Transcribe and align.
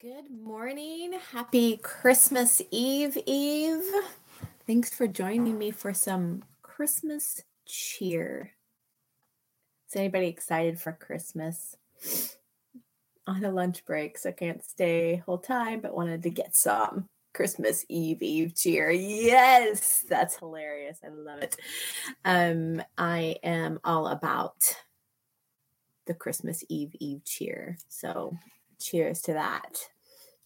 Good 0.00 0.30
morning. 0.30 1.18
Happy 1.32 1.76
Christmas 1.78 2.62
Eve, 2.70 3.18
Eve. 3.26 3.82
Thanks 4.64 4.94
for 4.94 5.08
joining 5.08 5.58
me 5.58 5.72
for 5.72 5.92
some 5.92 6.44
Christmas 6.62 7.42
cheer. 7.66 8.52
Is 9.88 9.96
anybody 9.96 10.28
excited 10.28 10.78
for 10.78 10.92
Christmas? 10.92 11.74
On 13.26 13.44
a 13.44 13.50
lunch 13.50 13.84
break, 13.84 14.18
so 14.18 14.30
can't 14.30 14.64
stay 14.64 15.16
whole 15.26 15.38
time, 15.38 15.80
but 15.80 15.96
wanted 15.96 16.22
to 16.22 16.30
get 16.30 16.54
some 16.54 17.08
Christmas 17.34 17.84
Eve 17.88 18.22
Eve 18.22 18.54
cheer. 18.54 18.92
Yes, 18.92 20.04
that's 20.08 20.36
hilarious. 20.36 21.00
I 21.04 21.08
love 21.08 21.42
it. 21.42 21.56
Um, 22.24 22.80
I 22.96 23.34
am 23.42 23.80
all 23.82 24.06
about 24.06 24.76
the 26.06 26.14
Christmas 26.14 26.62
Eve 26.68 26.94
Eve 27.00 27.24
cheer. 27.24 27.78
So 27.88 28.36
cheers 28.78 29.20
to 29.22 29.32
that. 29.34 29.88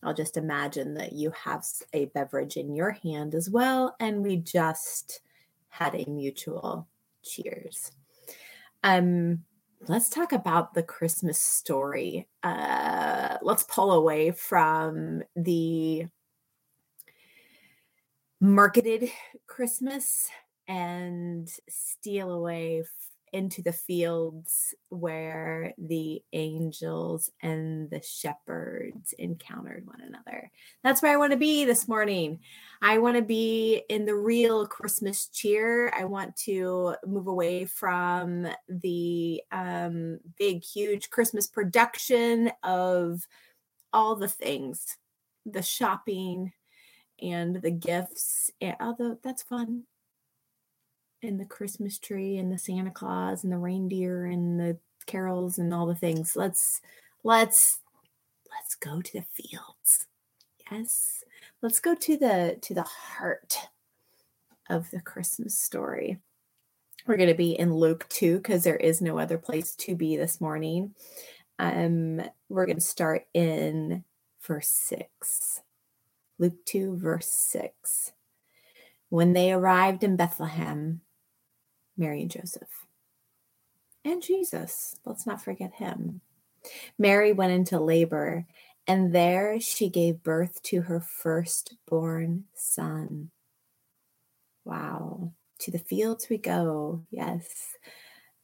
I'll 0.03 0.15
just 0.15 0.37
imagine 0.37 0.95
that 0.95 1.13
you 1.13 1.31
have 1.31 1.65
a 1.93 2.07
beverage 2.07 2.57
in 2.57 2.75
your 2.75 2.91
hand 2.91 3.35
as 3.35 3.49
well. 3.49 3.95
And 4.01 4.23
we 4.23 4.37
just 4.37 5.21
had 5.69 5.95
a 5.95 6.09
mutual 6.09 6.89
cheers. 7.23 7.93
Um, 8.83 9.45
let's 9.87 10.11
talk 10.11 10.33
about 10.33 10.75
the 10.75 10.83
Christmas 10.83 11.39
story. 11.39 12.29
Uh, 12.43 13.39
let's 13.43 13.63
pull 13.63 13.93
away 13.93 14.33
from 14.33 15.23
the 15.37 16.07
marketed 18.41 19.09
Christmas 19.47 20.29
and 20.67 21.49
steal 21.69 22.33
away 22.33 22.83
into 23.33 23.63
the 23.63 23.73
fields 23.73 24.75
where 24.91 25.73
the 25.79 26.23
angels 26.33 27.31
and 27.41 27.89
the 27.91 28.03
shepherds 28.03 29.15
encountered 29.19 29.87
one 29.87 30.01
another. 30.01 30.51
That's 30.85 31.01
where 31.01 31.13
I 31.13 31.17
want 31.17 31.33
to 31.33 31.39
be 31.39 31.65
this 31.65 31.89
morning. 31.89 32.41
I 32.83 32.99
want 32.99 33.17
to 33.17 33.23
be 33.23 33.83
in 33.89 34.05
the 34.05 34.15
real 34.15 34.67
Christmas 34.67 35.29
cheer. 35.29 35.91
I 35.97 36.05
want 36.05 36.37
to 36.45 36.97
move 37.07 37.27
away 37.27 37.65
from 37.65 38.49
the 38.69 39.43
um, 39.51 40.19
big, 40.39 40.63
huge 40.63 41.11
Christmas 41.11 41.47
production 41.47 42.53
of 42.63 43.27
all 43.93 44.17
the 44.17 44.29
things, 44.29 44.99
the 45.47 45.63
shopping 45.63 46.53
and 47.21 47.63
the 47.63 47.71
gifts. 47.71 48.51
Although 48.81 49.19
that's 49.23 49.43
fun, 49.43 49.85
and 51.23 51.39
the 51.39 51.45
Christmas 51.45 51.99
tree 51.99 52.37
and 52.37 52.53
the 52.53 52.59
Santa 52.59 52.91
Claus 52.91 53.45
and 53.45 53.53
the 53.53 53.59
reindeer 53.59 54.27
and 54.27 54.59
the 54.59 54.77
carols 55.07 55.59
and 55.59 55.73
all 55.73 55.87
the 55.87 55.95
things. 55.95 56.37
Let's 56.37 56.81
let's 57.23 57.81
let's 58.51 58.75
go 58.75 59.01
to 59.01 59.13
the 59.13 59.23
fields. 59.23 60.07
Yes. 60.71 61.25
Let's 61.61 61.81
go 61.81 61.95
to 61.95 62.17
the 62.17 62.59
to 62.63 62.75
the 62.75 62.83
heart 62.83 63.57
of 64.69 64.91
the 64.91 65.01
Christmas 65.01 65.59
story. 65.59 66.19
We're 67.07 67.17
going 67.17 67.29
to 67.29 67.35
be 67.35 67.59
in 67.59 67.75
Luke 67.75 68.07
2 68.11 68.37
because 68.37 68.63
there 68.63 68.77
is 68.77 69.01
no 69.01 69.19
other 69.19 69.39
place 69.39 69.75
to 69.77 69.95
be 69.95 70.17
this 70.17 70.41
morning. 70.41 70.95
Um 71.59 72.21
we're 72.49 72.67
going 72.67 72.77
to 72.77 72.83
start 72.83 73.27
in 73.33 74.05
verse 74.41 74.69
6. 74.69 75.61
Luke 76.39 76.65
2 76.65 76.97
verse 76.97 77.29
6. 77.29 78.13
When 79.09 79.35
they 79.35 79.53
arrived 79.53 80.03
in 80.05 80.17
Bethlehem, 80.17 81.03
Mary 81.97 82.23
and 82.23 82.31
Joseph. 82.31 82.87
And 84.05 84.23
Jesus, 84.23 84.97
let's 85.05 85.27
not 85.27 85.43
forget 85.43 85.75
him. 85.75 86.21
Mary 86.99 87.33
went 87.33 87.53
into 87.53 87.79
labor, 87.79 88.47
and 88.87 89.15
there 89.15 89.61
she 89.61 89.89
gave 89.89 90.23
birth 90.23 90.63
to 90.65 90.83
her 90.83 91.01
firstborn 91.01 92.45
son. 92.55 93.31
Wow. 94.65 95.33
To 95.61 95.71
the 95.71 95.79
fields 95.79 96.29
we 96.29 96.39
go. 96.39 97.05
Yes. 97.11 97.77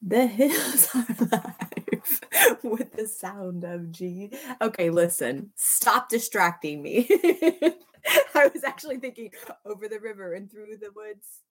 The 0.01 0.27
hills 0.27 0.89
are 0.95 1.07
alive 1.19 2.59
with 2.63 2.93
the 2.93 3.09
sound 3.09 3.65
of 3.65 3.91
G. 3.91 4.33
Okay, 4.61 4.91
listen, 4.91 5.51
stop 5.57 6.09
distracting 6.09 6.83
me. 6.83 7.09
I 8.35 8.49
was 8.55 8.63
actually 8.65 8.99
thinking 8.99 9.33
over 9.65 9.89
the 9.89 9.99
river 9.99 10.35
and 10.35 10.51
through 10.51 10.77
the 10.81 10.93
woods 10.95 11.43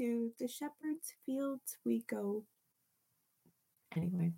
to 0.00 0.32
the 0.38 0.48
shepherd's 0.48 1.12
fields 1.26 1.76
we 1.84 2.02
go. 2.08 2.42
Anyway, 3.94 4.32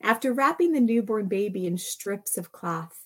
after 0.00 0.32
wrapping 0.32 0.72
the 0.72 0.80
newborn 0.80 1.28
baby 1.28 1.66
in 1.66 1.76
strips 1.76 2.38
of 2.38 2.50
cloth, 2.50 3.04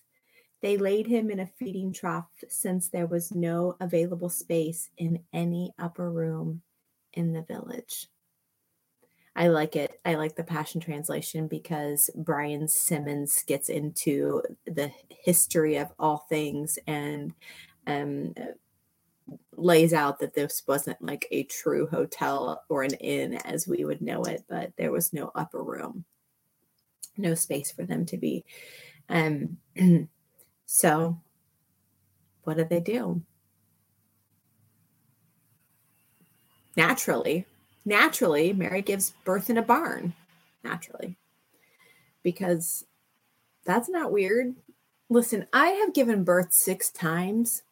they 0.63 0.77
laid 0.77 1.09
him 1.09 1.31
in 1.31 1.41
a 1.41 1.49
feeding 1.59 1.93
trough 1.93 2.31
since 2.49 2.89
there 2.89 3.09
was 3.09 3.35
no 3.35 3.77
available 3.81 4.29
space 4.29 4.89
in 4.99 5.19
any 5.33 5.73
upper 5.77 6.13
room 6.13 6.63
in 7.13 7.33
the 7.33 7.43
village. 7.43 8.07
I 9.35 9.49
like 9.49 9.75
it. 9.75 9.99
I 10.05 10.15
like 10.15 10.37
the 10.37 10.45
Passion 10.45 10.81
Translation 10.81 11.49
because 11.49 12.09
Brian 12.15 12.69
Simmons 12.69 13.43
gets 13.49 13.69
into 13.69 14.43
the 14.65 14.93
history 15.09 15.75
of 15.75 15.89
all 15.99 16.19
things 16.29 16.79
and 16.87 17.35
um, 17.89 18.33
lays 19.57 19.93
out 19.93 20.19
that 20.19 20.35
this 20.35 20.63
wasn't 20.67 21.01
like 21.01 21.27
a 21.31 21.45
true 21.45 21.87
hotel 21.87 22.63
or 22.69 22.83
an 22.83 22.95
inn 22.95 23.35
as 23.45 23.67
we 23.67 23.85
would 23.85 24.03
know 24.03 24.23
it, 24.25 24.45
but 24.49 24.73
there 24.77 24.93
was 24.93 25.13
no 25.13 25.31
upper 25.35 25.63
room, 25.63 26.05
no 27.17 27.35
space 27.35 27.71
for 27.73 27.85
them 27.85 28.05
to 28.07 28.17
be. 28.17 28.45
Um, 29.09 29.59
so, 30.67 31.21
what 32.43 32.57
did 32.57 32.69
they 32.69 32.81
do? 32.81 33.23
Naturally, 36.77 37.47
naturally, 37.85 38.53
Mary 38.53 38.83
gives 38.83 39.15
birth 39.25 39.49
in 39.49 39.59
a 39.59 39.63
barn. 39.63 40.15
Naturally, 40.63 41.17
because 42.23 42.85
that's 43.65 43.89
not 43.89 44.13
weird. 44.13 44.55
Listen, 45.11 45.47
I 45.53 45.69
have 45.69 45.95
given 45.95 46.25
birth 46.25 46.53
six 46.53 46.91
times 46.91 47.63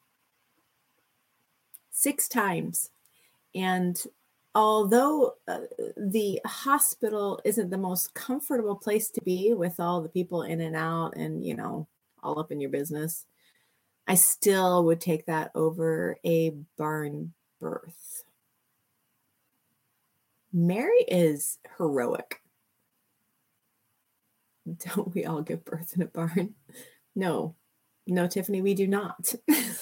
six 1.93 2.27
times. 2.29 2.91
And 3.55 4.03
although 4.55 5.35
uh, 5.47 5.61
the 5.97 6.41
hospital 6.45 7.41
isn't 7.45 7.71
the 7.71 7.79
most 7.79 8.15
comfortable 8.15 8.77
place 8.77 9.11
to 9.11 9.21
be 9.23 9.55
with 9.55 9.79
all 9.79 10.03
the 10.03 10.09
people 10.09 10.43
in 10.43 10.61
and 10.61 10.75
out 10.75 11.17
and, 11.17 11.45
you 11.45 11.55
know, 11.55 11.87
all 12.23 12.39
up 12.39 12.51
in 12.51 12.61
your 12.61 12.71
business, 12.71 13.27
I 14.07 14.15
still 14.15 14.85
would 14.85 15.01
take 15.01 15.27
that 15.27 15.53
over 15.55 16.19
a 16.25 16.55
barn 16.77 17.33
birth. 17.61 18.25
Mary 20.53 21.05
is 21.09 21.59
heroic. 21.79 22.41
Don't 24.95 25.15
we 25.15 25.25
all 25.25 25.43
give 25.43 25.65
birth 25.65 25.93
in 25.97 26.03
a 26.03 26.07
barn? 26.07 26.55
No, 27.15 27.57
no, 28.07 28.27
Tiffany, 28.27 28.61
we 28.63 28.75
do 28.75 28.87
not. 28.87 29.35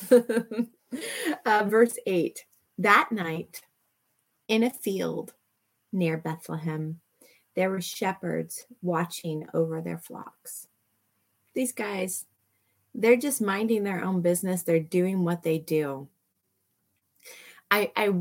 uh, 1.47 1.65
verse 1.67 1.99
8 2.07 2.45
That 2.79 3.11
night, 3.11 3.63
in 4.49 4.63
a 4.63 4.71
field 4.71 5.35
near 5.93 6.17
Bethlehem, 6.17 7.01
there 7.57 7.71
were 7.71 7.81
shepherds 7.81 8.67
watching 8.83 9.47
over 9.53 9.81
their 9.81 9.99
flocks. 9.99 10.67
These 11.55 11.73
guys, 11.73 12.27
they're 12.95 13.17
just 13.17 13.41
minding 13.41 13.85
their 13.85 14.05
own 14.05 14.23
business. 14.23 14.63
They're 14.63 14.81
doing 14.81 15.25
what 15.25 15.43
they 15.43 15.59
do. 15.59 16.09
I, 17.71 17.93
I 17.95 18.13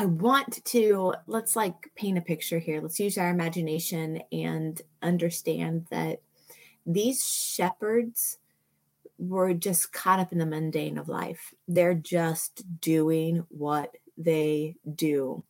I 0.00 0.04
want 0.06 0.64
to 0.66 1.14
let's 1.26 1.56
like 1.56 1.90
paint 1.96 2.18
a 2.18 2.20
picture 2.20 2.60
here. 2.60 2.80
Let's 2.80 3.00
use 3.00 3.18
our 3.18 3.30
imagination 3.30 4.22
and 4.30 4.80
understand 5.02 5.86
that 5.90 6.20
these 6.86 7.24
shepherds 7.26 8.38
were 9.18 9.52
just 9.52 9.92
caught 9.92 10.20
up 10.20 10.32
in 10.32 10.38
the 10.38 10.46
mundane 10.46 10.98
of 10.98 11.08
life. 11.08 11.52
They're 11.66 11.94
just 11.94 12.64
doing 12.80 13.44
what 13.48 13.94
they 14.16 14.76
do. 14.94 15.44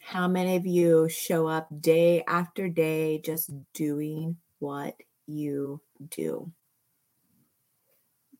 How 0.00 0.28
many 0.28 0.56
of 0.56 0.66
you 0.66 1.08
show 1.08 1.48
up 1.48 1.68
day 1.80 2.22
after 2.28 2.68
day 2.68 3.18
just 3.18 3.50
doing 3.74 4.36
what 4.60 4.96
you 5.26 5.80
do? 6.10 6.52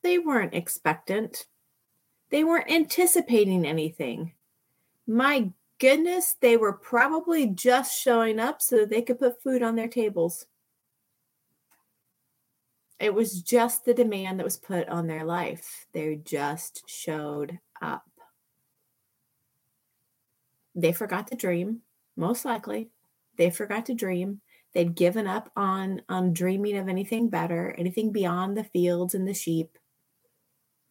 They 0.03 0.19
weren't 0.19 0.55
expectant. 0.55 1.47
They 2.31 2.45
weren't 2.45 2.71
anticipating 2.71 3.67
anything. 3.67 4.33
My 5.09 5.51
goodness, 5.79 6.37
they 6.41 6.57
were 6.57 6.73
probably 6.73 7.49
just 7.49 8.01
showing 8.01 8.39
up 8.39 8.63
so 8.63 8.77
that 8.77 8.91
they 8.91 9.03
could 9.03 9.19
put 9.19 9.43
food 9.43 9.63
on 9.63 9.75
their 9.75 9.89
tables. 9.89 10.47
It 12.99 13.13
was 13.13 13.43
just 13.43 13.85
the 13.85 13.95
demand 13.95 14.39
that 14.39 14.45
was 14.45 14.57
put 14.57 14.89
on 14.89 15.07
their 15.07 15.25
life. 15.25 15.87
They 15.93 16.17
just 16.25 16.83
showed 16.89 17.59
up. 17.83 18.05
They 20.75 20.93
forgot 20.93 21.27
to 21.29 21.37
dream, 21.37 21.83
most 22.17 22.45
likely. 22.45 22.91
They 23.37 23.51
forgot 23.51 23.87
to 23.87 23.95
dream. 23.95 24.41
They'd 24.73 24.95
given 24.95 25.27
up 25.27 25.51
on 25.57 26.03
on 26.09 26.33
dreaming 26.33 26.77
of 26.77 26.89
anything 26.89 27.29
better, 27.29 27.75
anything 27.79 28.13
beyond 28.13 28.57
the 28.57 28.65
fields 28.65 29.15
and 29.15 29.27
the 29.27 29.35
sheep. 29.35 29.79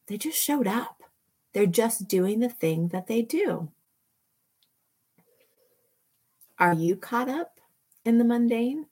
They 0.08 0.18
just 0.18 0.38
showed 0.38 0.68
up. 0.68 1.04
They're 1.54 1.66
just 1.66 2.08
doing 2.08 2.40
the 2.40 2.50
thing 2.50 2.90
that 2.90 3.08
they 3.08 3.22
do. 3.22 3.72
Are 6.58 6.74
you 6.74 6.96
caught 6.96 7.30
up 7.30 7.60
in 8.04 8.18
the 8.18 8.24
mundane? 8.24 8.88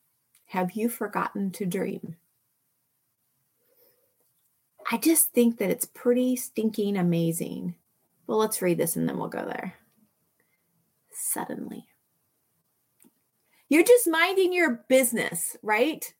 Have 0.45 0.73
you 0.73 0.89
forgotten 0.89 1.51
to 1.51 1.65
dream? 1.65 2.15
I 4.91 4.97
just 4.97 5.31
think 5.31 5.57
that 5.57 5.69
it's 5.69 5.85
pretty 5.85 6.35
stinking 6.35 6.97
amazing. 6.97 7.75
Well, 8.27 8.37
let's 8.37 8.61
read 8.61 8.77
this 8.77 8.95
and 8.95 9.07
then 9.07 9.17
we'll 9.17 9.29
go 9.29 9.45
there. 9.45 9.75
Suddenly. 11.11 11.87
You're 13.69 13.83
just 13.83 14.07
minding 14.07 14.53
your 14.53 14.85
business, 14.87 15.57
right? 15.63 16.13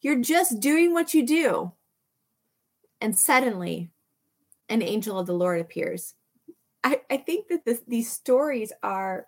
You're 0.00 0.20
just 0.20 0.60
doing 0.60 0.92
what 0.92 1.14
you 1.14 1.26
do. 1.26 1.72
And 3.00 3.18
suddenly, 3.18 3.90
an 4.68 4.82
angel 4.82 5.18
of 5.18 5.26
the 5.26 5.32
Lord 5.32 5.60
appears. 5.60 6.14
I, 6.84 7.00
I 7.10 7.16
think 7.16 7.48
that 7.48 7.64
this, 7.64 7.80
these 7.86 8.10
stories 8.10 8.72
are 8.82 9.26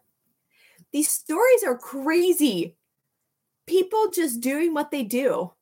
these 0.93 1.11
stories 1.11 1.63
are 1.65 1.79
crazy. 1.79 2.77
People 3.67 4.11
just 4.11 4.41
doing 4.41 4.75
what 4.75 4.91
they 4.91 5.03
do. 5.03 5.53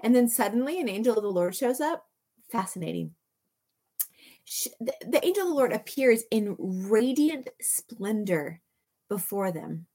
And 0.00 0.14
then 0.14 0.28
suddenly 0.28 0.80
an 0.80 0.88
angel 0.88 1.16
of 1.16 1.22
the 1.22 1.30
Lord 1.30 1.54
shows 1.54 1.80
up. 1.80 2.05
Fascinating. 2.50 3.12
The, 4.80 5.20
angel 5.24 5.42
of 5.44 5.48
the 5.48 5.54
Lord 5.54 5.72
appears 5.72 6.22
in 6.30 6.56
radiant 6.58 7.48
splendor 7.60 8.60
before 9.08 9.50
them. 9.50 9.86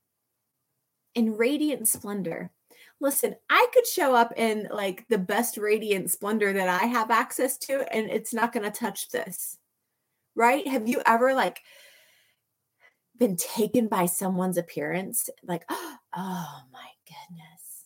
In 1.15 1.38
radiant 1.38 1.88
splendor. 1.88 2.51
Listen, 3.00 3.36
I 3.50 3.68
could 3.74 3.88
show 3.88 4.13
up 4.15 4.33
in 4.36 4.68
like 4.71 5.07
the 5.07 5.18
best 5.18 5.57
radiant 5.57 6.12
splendor 6.12 6.53
that 6.53 6.68
I 6.68 6.86
have 6.86 7.12
access 7.12 7.57
to, 7.59 7.86
and 7.94 8.09
it's 8.09 8.33
not 8.33 8.54
going 8.54 8.69
to 8.69 8.77
touch 8.77 9.09
this. 9.09 9.57
Right? 10.36 10.68
Have 10.68 10.88
you 10.88 11.01
ever 11.06 11.33
like 11.33 11.62
been 13.21 13.38
taken 13.38 13.88
by 13.88 14.07
someone's 14.07 14.57
appearance 14.57 15.30
like 15.44 15.63
oh 15.69 16.62
my 16.74 16.88
goodness 17.06 17.86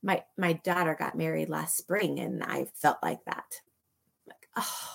my 0.00 0.22
my 0.38 0.52
daughter 0.52 0.94
got 0.96 1.18
married 1.18 1.48
last 1.48 1.76
spring 1.76 2.20
and 2.20 2.40
i 2.44 2.64
felt 2.72 2.98
like 3.02 3.18
that 3.24 3.60
oh 4.56 4.94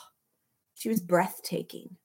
she 0.75 0.89
was 0.89 1.01
breathtaking. 1.01 1.97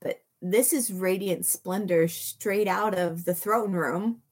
But 0.00 0.22
this 0.42 0.72
is 0.72 0.92
radiant 0.92 1.46
splendor 1.46 2.08
straight 2.08 2.66
out 2.66 2.98
of 2.98 3.24
the 3.24 3.34
throne 3.34 3.72
room. 3.72 4.22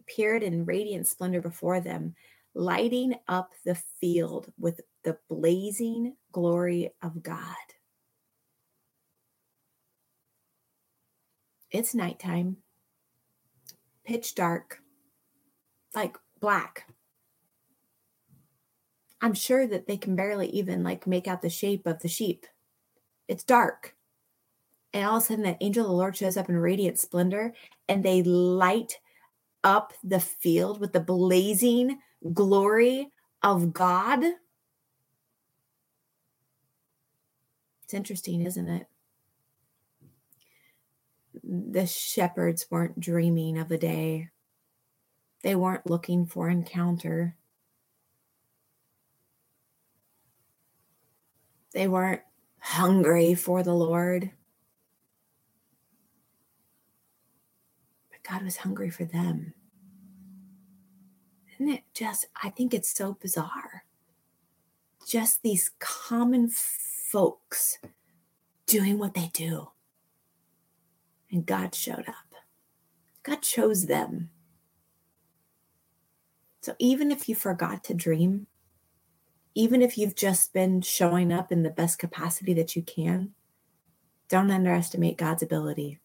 Appeared 0.00 0.42
in 0.42 0.64
radiant 0.64 1.06
splendor 1.06 1.40
before 1.40 1.80
them 1.80 2.14
lighting 2.54 3.14
up 3.28 3.52
the 3.64 3.76
field 4.00 4.52
with 4.58 4.80
the 5.04 5.16
blazing 5.28 6.16
glory 6.32 6.90
of 7.02 7.22
god. 7.22 7.54
It's 11.70 11.94
nighttime, 11.94 12.56
pitch 14.04 14.34
dark, 14.34 14.80
like 15.94 16.16
black. 16.40 16.86
I'm 19.20 19.34
sure 19.34 19.66
that 19.66 19.86
they 19.86 19.96
can 19.96 20.16
barely 20.16 20.48
even 20.50 20.82
like 20.82 21.06
make 21.06 21.26
out 21.26 21.42
the 21.42 21.50
shape 21.50 21.86
of 21.86 22.00
the 22.00 22.08
sheep. 22.08 22.46
It's 23.26 23.44
dark. 23.44 23.94
And 24.92 25.04
all 25.04 25.16
of 25.16 25.22
a 25.22 25.26
sudden, 25.26 25.44
that 25.44 25.58
angel 25.60 25.84
of 25.84 25.90
the 25.90 25.96
Lord 25.96 26.16
shows 26.16 26.36
up 26.36 26.48
in 26.48 26.56
radiant 26.56 26.98
splendor 26.98 27.52
and 27.88 28.04
they 28.04 28.22
light 28.22 28.98
up 29.64 29.92
the 30.02 30.20
field 30.20 30.80
with 30.80 30.92
the 30.92 31.00
blazing 31.00 31.98
glory 32.32 33.10
of 33.42 33.72
God. 33.72 34.24
It's 37.84 37.94
interesting, 37.94 38.42
isn't 38.42 38.68
it? 38.68 38.86
the 41.48 41.86
shepherds 41.86 42.66
weren't 42.70 43.00
dreaming 43.00 43.58
of 43.58 43.70
a 43.70 43.78
day. 43.78 44.28
They 45.42 45.54
weren't 45.54 45.88
looking 45.88 46.26
for 46.26 46.48
encounter. 46.48 47.36
They 51.72 51.88
weren't 51.88 52.22
hungry 52.60 53.34
for 53.34 53.62
the 53.62 53.74
Lord. 53.74 54.30
But 58.10 58.22
God 58.28 58.42
was 58.42 58.58
hungry 58.58 58.90
for 58.90 59.04
them. 59.04 59.54
Isn't 61.54 61.68
it 61.68 61.84
just, 61.94 62.26
I 62.42 62.50
think 62.50 62.72
it's 62.72 62.94
so 62.94 63.16
bizarre. 63.20 63.84
Just 65.06 65.42
these 65.42 65.70
common 65.78 66.48
folks 66.48 67.78
doing 68.66 68.98
what 68.98 69.14
they 69.14 69.30
do 69.32 69.70
and 71.30 71.46
God 71.46 71.74
showed 71.74 72.08
up. 72.08 72.14
God 73.22 73.42
chose 73.42 73.86
them. 73.86 74.30
So 76.60 76.74
even 76.78 77.10
if 77.10 77.28
you 77.28 77.34
forgot 77.34 77.84
to 77.84 77.94
dream, 77.94 78.46
even 79.54 79.82
if 79.82 79.98
you've 79.98 80.14
just 80.14 80.52
been 80.52 80.80
showing 80.80 81.32
up 81.32 81.50
in 81.52 81.62
the 81.62 81.70
best 81.70 81.98
capacity 81.98 82.54
that 82.54 82.76
you 82.76 82.82
can, 82.82 83.32
don't 84.28 84.50
underestimate 84.50 85.16
God's 85.16 85.42
ability 85.42 85.98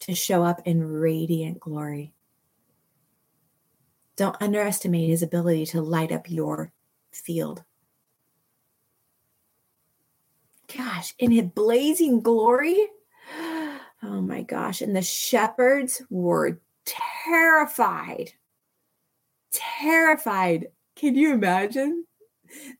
to 0.00 0.14
show 0.14 0.44
up 0.44 0.60
in 0.64 0.84
radiant 0.84 1.60
glory. 1.60 2.14
Don't 4.16 4.40
underestimate 4.40 5.08
his 5.08 5.22
ability 5.22 5.66
to 5.66 5.82
light 5.82 6.12
up 6.12 6.30
your 6.30 6.72
field. 7.12 7.64
Gosh, 10.76 11.14
in 11.18 11.30
his 11.30 11.44
blazing 11.44 12.20
glory, 12.20 12.88
Oh 14.04 14.20
my 14.20 14.42
gosh. 14.42 14.82
And 14.82 14.94
the 14.94 15.02
shepherds 15.02 16.02
were 16.10 16.60
terrified. 16.84 18.32
Terrified. 19.52 20.66
Can 20.94 21.14
you 21.14 21.32
imagine? 21.32 22.04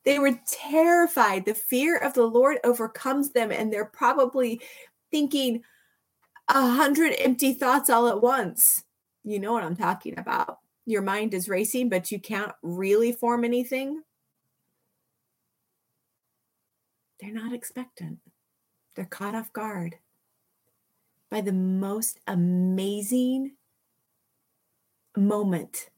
They 0.03 0.19
were 0.19 0.39
terrified. 0.47 1.45
The 1.45 1.53
fear 1.53 1.97
of 1.97 2.13
the 2.13 2.25
Lord 2.25 2.57
overcomes 2.63 3.31
them, 3.31 3.51
and 3.51 3.71
they're 3.71 3.85
probably 3.85 4.61
thinking 5.11 5.63
a 6.47 6.67
hundred 6.67 7.15
empty 7.19 7.53
thoughts 7.53 7.89
all 7.89 8.07
at 8.07 8.21
once. 8.21 8.83
You 9.23 9.39
know 9.39 9.53
what 9.53 9.63
I'm 9.63 9.75
talking 9.75 10.19
about. 10.19 10.59
Your 10.85 11.01
mind 11.01 11.33
is 11.33 11.49
racing, 11.49 11.89
but 11.89 12.11
you 12.11 12.19
can't 12.19 12.51
really 12.61 13.11
form 13.11 13.43
anything. 13.43 14.03
They're 17.19 17.33
not 17.33 17.53
expectant, 17.53 18.19
they're 18.95 19.05
caught 19.05 19.35
off 19.35 19.51
guard 19.53 19.95
by 21.31 21.41
the 21.41 21.53
most 21.53 22.19
amazing 22.27 23.53
moment. 25.17 25.89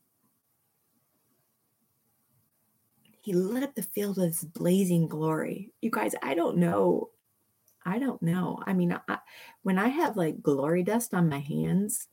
He 3.28 3.34
lit 3.34 3.62
up 3.62 3.76
the 3.76 3.82
field 3.82 4.16
with 4.16 4.28
his 4.28 4.46
blazing 4.46 5.10
glory. 5.10 5.74
You 5.82 5.92
guys, 5.92 6.16
I 6.24 6.34
don't 6.34 6.60
know. 6.60 7.10
I 7.86 8.00
don't 8.00 8.22
know. 8.22 8.64
I 8.66 8.72
mean, 8.72 8.98
I, 9.06 9.18
when 9.64 9.78
I 9.78 9.90
have 9.90 10.16
like 10.16 10.42
glory 10.42 10.82
dust 10.82 11.14
on 11.14 11.28
my 11.28 11.40
hands 11.40 12.08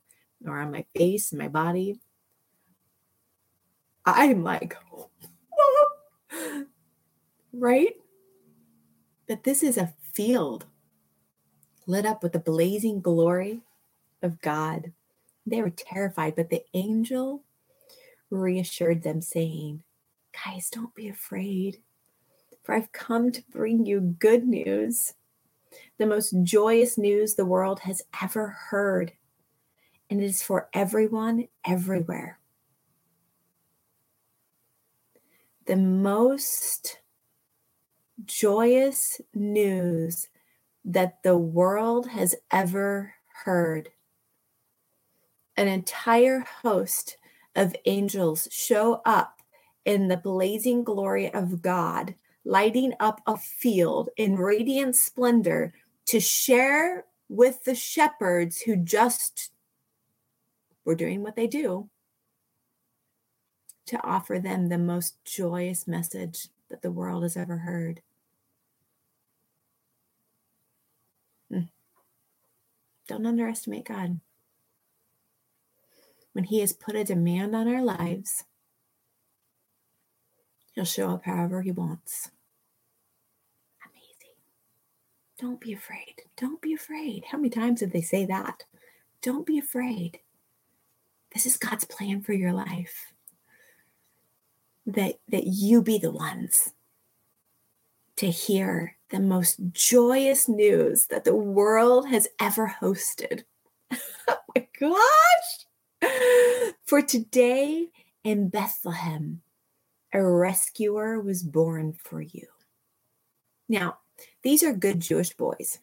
or 0.44 0.58
on 0.58 0.72
my 0.72 0.84
face 0.96 1.30
and 1.30 1.40
my 1.40 1.46
body, 1.46 2.00
I'm 4.04 4.42
like, 4.42 4.76
right? 7.52 7.94
But 9.28 9.44
this 9.44 9.62
is 9.62 9.76
a 9.76 9.94
field 10.14 10.66
lit 11.86 12.06
up 12.06 12.24
with 12.24 12.32
the 12.32 12.40
blazing 12.40 13.00
glory 13.00 13.60
of 14.20 14.40
God. 14.40 14.90
They 15.46 15.62
were 15.62 15.70
terrified, 15.70 16.34
but 16.34 16.50
the 16.50 16.64
angel 16.74 17.44
reassured 18.30 19.04
them, 19.04 19.20
saying, 19.20 19.84
Guys, 20.42 20.68
don't 20.70 20.94
be 20.94 21.08
afraid, 21.08 21.78
for 22.62 22.74
I've 22.74 22.92
come 22.92 23.30
to 23.32 23.42
bring 23.50 23.86
you 23.86 24.00
good 24.00 24.46
news, 24.46 25.14
the 25.98 26.06
most 26.06 26.34
joyous 26.42 26.98
news 26.98 27.34
the 27.34 27.44
world 27.44 27.80
has 27.80 28.02
ever 28.22 28.48
heard. 28.48 29.12
And 30.10 30.20
it 30.20 30.24
is 30.24 30.42
for 30.42 30.68
everyone, 30.72 31.48
everywhere. 31.64 32.38
The 35.66 35.76
most 35.76 36.98
joyous 38.24 39.20
news 39.34 40.28
that 40.84 41.22
the 41.22 41.36
world 41.36 42.08
has 42.08 42.34
ever 42.50 43.14
heard. 43.44 43.90
An 45.56 45.68
entire 45.68 46.40
host 46.40 47.16
of 47.56 47.74
angels 47.86 48.48
show 48.50 49.00
up 49.04 49.33
in 49.84 50.08
the 50.08 50.16
blazing 50.16 50.84
glory 50.84 51.32
of 51.32 51.62
God, 51.62 52.14
lighting 52.44 52.92
up 53.00 53.20
a 53.26 53.36
field 53.36 54.10
in 54.16 54.36
radiant 54.36 54.96
splendor 54.96 55.72
to 56.06 56.20
share 56.20 57.04
with 57.28 57.64
the 57.64 57.74
shepherds 57.74 58.60
who 58.60 58.76
just 58.76 59.50
were 60.84 60.94
doing 60.94 61.22
what 61.22 61.36
they 61.36 61.46
do 61.46 61.88
to 63.86 64.02
offer 64.02 64.38
them 64.38 64.68
the 64.68 64.78
most 64.78 65.16
joyous 65.24 65.86
message 65.86 66.48
that 66.70 66.82
the 66.82 66.90
world 66.90 67.22
has 67.22 67.36
ever 67.36 67.58
heard. 67.58 68.00
Hmm. 71.50 71.60
Don't 73.06 73.26
underestimate 73.26 73.86
God. 73.86 74.20
When 76.32 76.44
He 76.44 76.60
has 76.60 76.72
put 76.72 76.96
a 76.96 77.04
demand 77.04 77.54
on 77.54 77.68
our 77.68 77.82
lives, 77.82 78.44
He'll 80.74 80.84
show 80.84 81.10
up 81.10 81.24
however 81.24 81.62
He 81.62 81.72
wants. 81.72 82.30
Amazing. 83.84 84.36
Don't 85.38 85.60
be 85.60 85.72
afraid. 85.72 86.22
Don't 86.36 86.60
be 86.60 86.74
afraid. 86.74 87.24
How 87.30 87.38
many 87.38 87.50
times 87.50 87.80
did 87.80 87.92
they 87.92 88.02
say 88.02 88.26
that? 88.26 88.64
Don't 89.22 89.46
be 89.46 89.58
afraid. 89.58 90.20
This 91.32 91.46
is 91.46 91.56
God's 91.56 91.84
plan 91.84 92.22
for 92.22 92.32
your 92.32 92.52
life 92.52 93.12
that 94.86 95.18
that 95.28 95.46
you 95.46 95.82
be 95.82 95.98
the 95.98 96.10
ones 96.10 96.72
to 98.16 98.30
hear 98.30 98.96
the 99.10 99.20
most 99.20 99.58
joyous 99.72 100.48
news 100.48 101.06
that 101.06 101.24
the 101.24 101.34
world 101.34 102.08
has 102.08 102.28
ever 102.40 102.76
hosted. 102.80 103.44
oh 104.28 104.36
my 104.54 104.66
gosh! 104.78 106.10
For 106.84 107.02
today 107.02 107.88
in 108.22 108.48
Bethlehem, 108.48 109.40
a 110.14 110.24
rescuer 110.24 111.20
was 111.20 111.42
born 111.42 111.92
for 111.92 112.22
you. 112.22 112.46
Now, 113.68 113.98
these 114.42 114.62
are 114.62 114.72
good 114.72 115.00
Jewish 115.00 115.34
boys. 115.34 115.80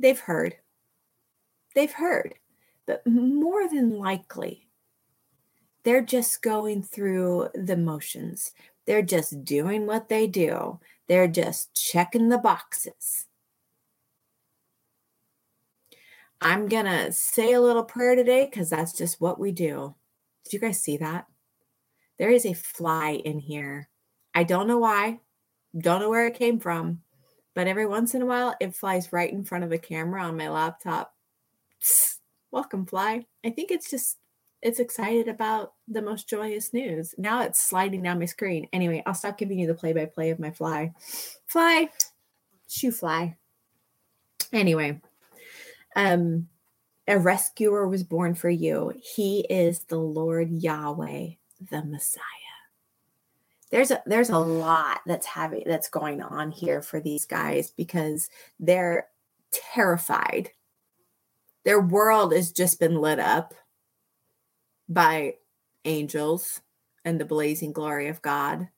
They've 0.00 0.18
heard. 0.18 0.56
They've 1.76 1.92
heard. 1.92 2.34
But 2.86 3.06
more 3.06 3.68
than 3.68 3.98
likely, 3.98 4.66
they're 5.84 6.02
just 6.02 6.42
going 6.42 6.82
through 6.82 7.50
the 7.54 7.76
motions. 7.76 8.50
They're 8.84 9.02
just 9.02 9.44
doing 9.44 9.86
what 9.86 10.08
they 10.08 10.26
do. 10.26 10.80
They're 11.06 11.28
just 11.28 11.72
checking 11.72 12.30
the 12.30 12.38
boxes. 12.38 13.26
I'm 16.40 16.66
going 16.66 16.86
to 16.86 17.12
say 17.12 17.52
a 17.52 17.60
little 17.60 17.84
prayer 17.84 18.16
today 18.16 18.48
because 18.50 18.70
that's 18.70 18.92
just 18.92 19.20
what 19.20 19.38
we 19.38 19.52
do. 19.52 19.94
Did 20.44 20.52
you 20.52 20.58
guys 20.58 20.80
see 20.80 20.96
that? 20.98 21.26
There 22.18 22.30
is 22.30 22.46
a 22.46 22.52
fly 22.52 23.20
in 23.24 23.38
here. 23.38 23.88
I 24.34 24.44
don't 24.44 24.68
know 24.68 24.78
why, 24.78 25.20
don't 25.78 26.00
know 26.00 26.10
where 26.10 26.26
it 26.26 26.34
came 26.34 26.58
from, 26.58 27.02
but 27.54 27.66
every 27.66 27.86
once 27.86 28.14
in 28.14 28.22
a 28.22 28.26
while 28.26 28.54
it 28.60 28.74
flies 28.74 29.12
right 29.12 29.30
in 29.30 29.44
front 29.44 29.64
of 29.64 29.70
the 29.70 29.78
camera 29.78 30.22
on 30.22 30.36
my 30.36 30.48
laptop. 30.48 31.14
Welcome, 32.50 32.86
fly. 32.86 33.26
I 33.44 33.50
think 33.50 33.70
it's 33.70 33.90
just 33.90 34.18
it's 34.62 34.78
excited 34.78 35.26
about 35.26 35.72
the 35.88 36.02
most 36.02 36.28
joyous 36.28 36.72
news. 36.72 37.14
Now 37.18 37.42
it's 37.42 37.60
sliding 37.60 38.02
down 38.02 38.20
my 38.20 38.26
screen. 38.26 38.68
Anyway, 38.72 39.02
I'll 39.04 39.14
stop 39.14 39.36
giving 39.36 39.58
you 39.58 39.66
the 39.66 39.74
play 39.74 39.92
by 39.92 40.06
play 40.06 40.30
of 40.30 40.38
my 40.38 40.52
fly. 40.52 40.92
Fly, 41.46 41.88
shoo 42.68 42.92
fly. 42.92 43.36
Anyway, 44.52 45.00
um, 45.96 46.48
a 47.06 47.18
rescuer 47.18 47.88
was 47.88 48.04
born 48.04 48.34
for 48.34 48.50
you. 48.50 48.94
He 49.02 49.40
is 49.50 49.80
the 49.80 49.98
Lord 49.98 50.50
Yahweh, 50.50 51.30
the 51.70 51.84
Messiah. 51.84 52.22
There's 53.70 53.90
a 53.90 54.02
there's 54.04 54.30
a 54.30 54.38
lot 54.38 55.00
that's 55.06 55.26
having 55.26 55.62
that's 55.66 55.88
going 55.88 56.20
on 56.20 56.50
here 56.50 56.82
for 56.82 57.00
these 57.00 57.24
guys 57.24 57.70
because 57.70 58.28
they're 58.60 59.08
terrified. 59.50 60.50
Their 61.64 61.80
world 61.80 62.34
has 62.34 62.52
just 62.52 62.78
been 62.78 62.96
lit 62.96 63.18
up 63.18 63.54
by 64.88 65.34
angels 65.84 66.60
and 67.04 67.18
the 67.18 67.24
blazing 67.24 67.72
glory 67.72 68.08
of 68.08 68.22
God. 68.22 68.68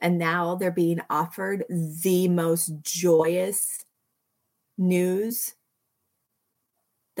And 0.00 0.18
now 0.18 0.54
they're 0.54 0.70
being 0.70 1.00
offered 1.10 1.64
the 1.68 2.28
most 2.28 2.72
joyous 2.82 3.84
news 4.78 5.54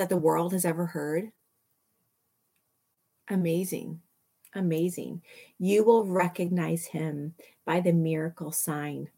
that 0.00 0.08
the 0.08 0.16
world 0.16 0.54
has 0.54 0.64
ever 0.64 0.86
heard. 0.86 1.30
Amazing. 3.28 4.00
Amazing. 4.54 5.20
You 5.58 5.84
will 5.84 6.06
recognize 6.06 6.86
him 6.86 7.34
by 7.66 7.80
the 7.80 7.92
miracle 7.92 8.50
sign. 8.50 9.10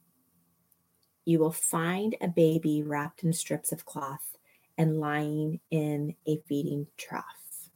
You 1.24 1.38
will 1.38 1.52
find 1.52 2.16
a 2.20 2.26
baby 2.26 2.82
wrapped 2.82 3.22
in 3.22 3.32
strips 3.32 3.70
of 3.70 3.84
cloth 3.84 4.36
and 4.76 4.98
lying 4.98 5.60
in 5.70 6.16
a 6.26 6.42
feeding 6.48 6.88
trough. 6.96 7.70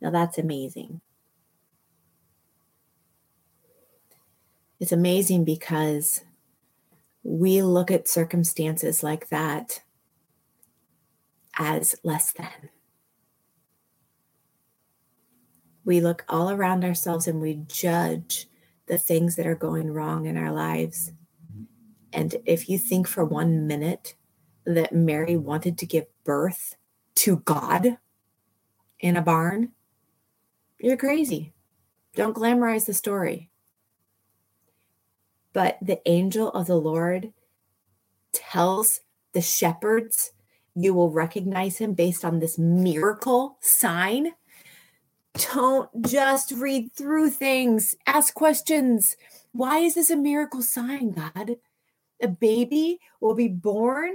Now 0.00 0.10
that's 0.10 0.38
amazing. 0.38 1.00
It's 4.80 4.90
amazing 4.90 5.44
because 5.44 6.24
we 7.22 7.62
look 7.62 7.92
at 7.92 8.08
circumstances 8.08 9.04
like 9.04 9.28
that 9.28 9.82
as 11.60 11.94
less 12.02 12.32
than. 12.32 12.70
We 15.84 16.00
look 16.00 16.24
all 16.28 16.50
around 16.50 16.84
ourselves 16.84 17.28
and 17.28 17.40
we 17.40 17.62
judge 17.68 18.48
the 18.86 18.96
things 18.96 19.36
that 19.36 19.46
are 19.46 19.54
going 19.54 19.92
wrong 19.92 20.26
in 20.26 20.36
our 20.36 20.52
lives. 20.52 21.12
And 22.12 22.34
if 22.46 22.68
you 22.68 22.78
think 22.78 23.06
for 23.06 23.24
one 23.24 23.66
minute 23.66 24.14
that 24.64 24.94
Mary 24.94 25.36
wanted 25.36 25.76
to 25.78 25.86
give 25.86 26.06
birth 26.24 26.76
to 27.16 27.36
God 27.36 27.98
in 28.98 29.16
a 29.16 29.22
barn, 29.22 29.72
you're 30.78 30.96
crazy. 30.96 31.52
Don't 32.14 32.36
glamorize 32.36 32.86
the 32.86 32.94
story. 32.94 33.50
But 35.52 35.78
the 35.82 36.00
angel 36.08 36.48
of 36.50 36.66
the 36.66 36.76
Lord 36.76 37.32
tells 38.32 39.00
the 39.34 39.42
shepherds, 39.42 40.32
you 40.74 40.94
will 40.94 41.10
recognize 41.10 41.78
him 41.78 41.94
based 41.94 42.24
on 42.24 42.38
this 42.38 42.58
miracle 42.58 43.56
sign. 43.60 44.32
Don't 45.54 45.88
just 46.06 46.52
read 46.52 46.92
through 46.92 47.30
things, 47.30 47.96
ask 48.06 48.34
questions. 48.34 49.16
Why 49.52 49.78
is 49.78 49.94
this 49.94 50.10
a 50.10 50.16
miracle 50.16 50.62
sign, 50.62 51.12
God? 51.12 51.56
A 52.22 52.28
baby 52.28 53.00
will 53.20 53.34
be 53.34 53.48
born 53.48 54.14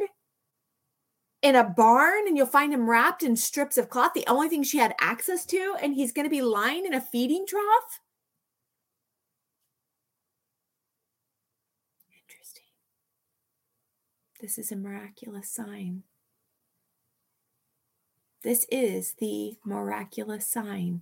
in 1.42 1.56
a 1.56 1.64
barn 1.64 2.28
and 2.28 2.36
you'll 2.36 2.48
find 2.48 2.74
him 2.74 2.90
wrapped 2.90 3.22
in 3.22 3.36
strips 3.36 3.78
of 3.78 3.90
cloth, 3.90 4.14
the 4.16 4.26
only 4.28 4.50
thing 4.50 4.64
she 4.64 4.80
had 4.80 4.96
access 5.00 5.46
to, 5.46 5.76
and 5.80 5.94
he's 5.94 6.12
going 6.12 6.26
to 6.26 6.30
be 6.30 6.42
lying 6.42 6.86
in 6.86 6.94
a 6.94 7.00
feeding 7.00 7.46
trough? 7.48 8.02
Interesting. 12.24 12.64
This 14.42 14.58
is 14.58 14.72
a 14.72 14.76
miraculous 14.76 15.50
sign. 15.50 16.04
This 18.46 18.68
is 18.70 19.14
the 19.14 19.58
miraculous 19.66 20.46
sign. 20.46 21.02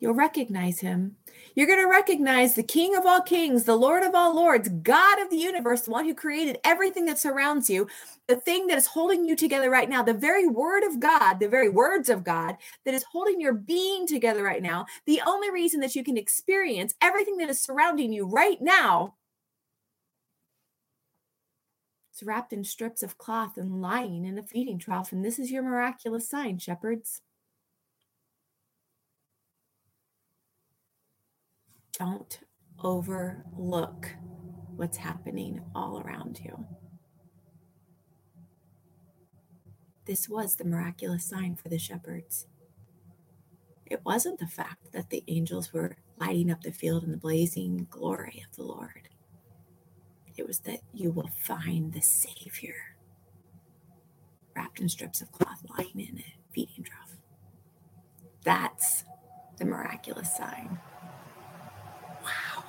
You'll 0.00 0.14
recognize 0.14 0.80
him. 0.80 1.14
You're 1.54 1.68
going 1.68 1.80
to 1.80 1.86
recognize 1.86 2.56
the 2.56 2.64
King 2.64 2.96
of 2.96 3.06
all 3.06 3.20
kings, 3.20 3.62
the 3.62 3.76
Lord 3.76 4.02
of 4.02 4.16
all 4.16 4.34
lords, 4.34 4.68
God 4.68 5.22
of 5.22 5.30
the 5.30 5.36
universe, 5.36 5.82
the 5.82 5.92
one 5.92 6.06
who 6.06 6.12
created 6.12 6.58
everything 6.64 7.04
that 7.04 7.20
surrounds 7.20 7.70
you, 7.70 7.86
the 8.26 8.34
thing 8.34 8.66
that 8.66 8.76
is 8.76 8.86
holding 8.88 9.24
you 9.24 9.36
together 9.36 9.70
right 9.70 9.88
now, 9.88 10.02
the 10.02 10.12
very 10.12 10.48
word 10.48 10.82
of 10.82 10.98
God, 10.98 11.38
the 11.38 11.48
very 11.48 11.68
words 11.68 12.08
of 12.08 12.24
God 12.24 12.56
that 12.84 12.94
is 12.94 13.04
holding 13.04 13.40
your 13.40 13.54
being 13.54 14.04
together 14.04 14.42
right 14.42 14.60
now. 14.60 14.86
The 15.06 15.22
only 15.24 15.52
reason 15.52 15.78
that 15.82 15.94
you 15.94 16.02
can 16.02 16.16
experience 16.16 16.96
everything 17.00 17.36
that 17.36 17.48
is 17.48 17.62
surrounding 17.62 18.12
you 18.12 18.26
right 18.26 18.60
now 18.60 19.14
it's 22.14 22.22
wrapped 22.22 22.52
in 22.52 22.62
strips 22.62 23.02
of 23.02 23.18
cloth 23.18 23.56
and 23.56 23.82
lying 23.82 24.24
in 24.24 24.38
a 24.38 24.42
feeding 24.44 24.78
trough. 24.78 25.10
And 25.10 25.24
this 25.24 25.36
is 25.40 25.50
your 25.50 25.64
miraculous 25.64 26.28
sign, 26.28 26.58
shepherds. 26.58 27.22
Don't 31.98 32.38
overlook 32.80 34.10
what's 34.76 34.98
happening 34.98 35.60
all 35.74 36.00
around 36.00 36.38
you. 36.44 36.64
This 40.06 40.28
was 40.28 40.54
the 40.54 40.64
miraculous 40.64 41.24
sign 41.24 41.56
for 41.56 41.68
the 41.68 41.80
shepherds. 41.80 42.46
It 43.86 44.02
wasn't 44.04 44.38
the 44.38 44.46
fact 44.46 44.92
that 44.92 45.10
the 45.10 45.24
angels 45.26 45.72
were 45.72 45.96
lighting 46.20 46.52
up 46.52 46.62
the 46.62 46.70
field 46.70 47.02
in 47.02 47.10
the 47.10 47.16
blazing 47.16 47.88
glory 47.90 48.44
of 48.48 48.54
the 48.54 48.62
Lord. 48.62 49.08
It 50.36 50.46
was 50.46 50.60
that 50.60 50.80
you 50.92 51.10
will 51.10 51.30
find 51.34 51.92
the 51.92 52.00
Savior 52.00 52.96
wrapped 54.56 54.80
in 54.80 54.88
strips 54.88 55.20
of 55.20 55.32
cloth 55.32 55.62
lying 55.76 56.00
in 56.00 56.18
a 56.18 56.34
feeding 56.52 56.84
trough. 56.84 57.16
That's 58.44 59.04
the 59.58 59.64
miraculous 59.64 60.36
sign. 60.36 60.78
Wow. 62.22 62.64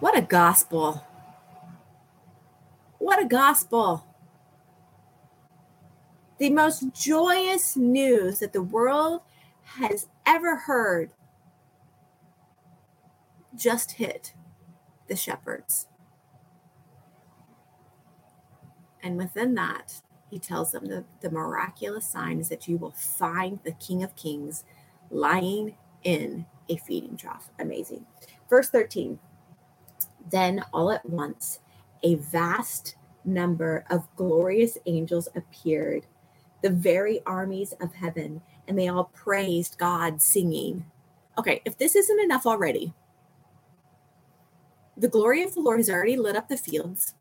What 0.00 0.16
a 0.16 0.22
gospel. 0.22 1.04
What 2.98 3.22
a 3.22 3.26
gospel. 3.26 4.06
The 6.38 6.50
most 6.50 6.94
joyous 6.94 7.76
news 7.76 8.38
that 8.38 8.52
the 8.52 8.62
world 8.62 9.22
has 9.64 10.06
ever 10.24 10.56
heard 10.56 11.10
just 13.56 13.92
hit 13.92 14.34
the 15.08 15.16
shepherds. 15.16 15.87
And 19.02 19.16
within 19.16 19.54
that, 19.54 20.00
he 20.30 20.38
tells 20.38 20.72
them 20.72 20.86
the, 20.86 21.04
the 21.20 21.30
miraculous 21.30 22.06
sign 22.06 22.38
is 22.40 22.48
that 22.48 22.68
you 22.68 22.76
will 22.76 22.92
find 22.92 23.60
the 23.64 23.72
King 23.72 24.02
of 24.02 24.16
Kings 24.16 24.64
lying 25.10 25.76
in 26.04 26.46
a 26.68 26.76
feeding 26.76 27.16
trough. 27.16 27.50
Amazing. 27.58 28.04
Verse 28.48 28.68
13 28.70 29.18
Then 30.30 30.64
all 30.72 30.90
at 30.90 31.08
once, 31.08 31.60
a 32.02 32.16
vast 32.16 32.96
number 33.24 33.84
of 33.90 34.08
glorious 34.16 34.78
angels 34.86 35.28
appeared, 35.34 36.06
the 36.62 36.70
very 36.70 37.20
armies 37.26 37.72
of 37.80 37.94
heaven, 37.94 38.42
and 38.66 38.78
they 38.78 38.88
all 38.88 39.04
praised 39.04 39.78
God, 39.78 40.20
singing. 40.20 40.84
Okay, 41.38 41.62
if 41.64 41.78
this 41.78 41.94
isn't 41.94 42.20
enough 42.20 42.46
already, 42.46 42.92
the 44.96 45.08
glory 45.08 45.42
of 45.42 45.54
the 45.54 45.60
Lord 45.60 45.78
has 45.78 45.88
already 45.88 46.16
lit 46.16 46.36
up 46.36 46.48
the 46.48 46.56
fields. 46.56 47.14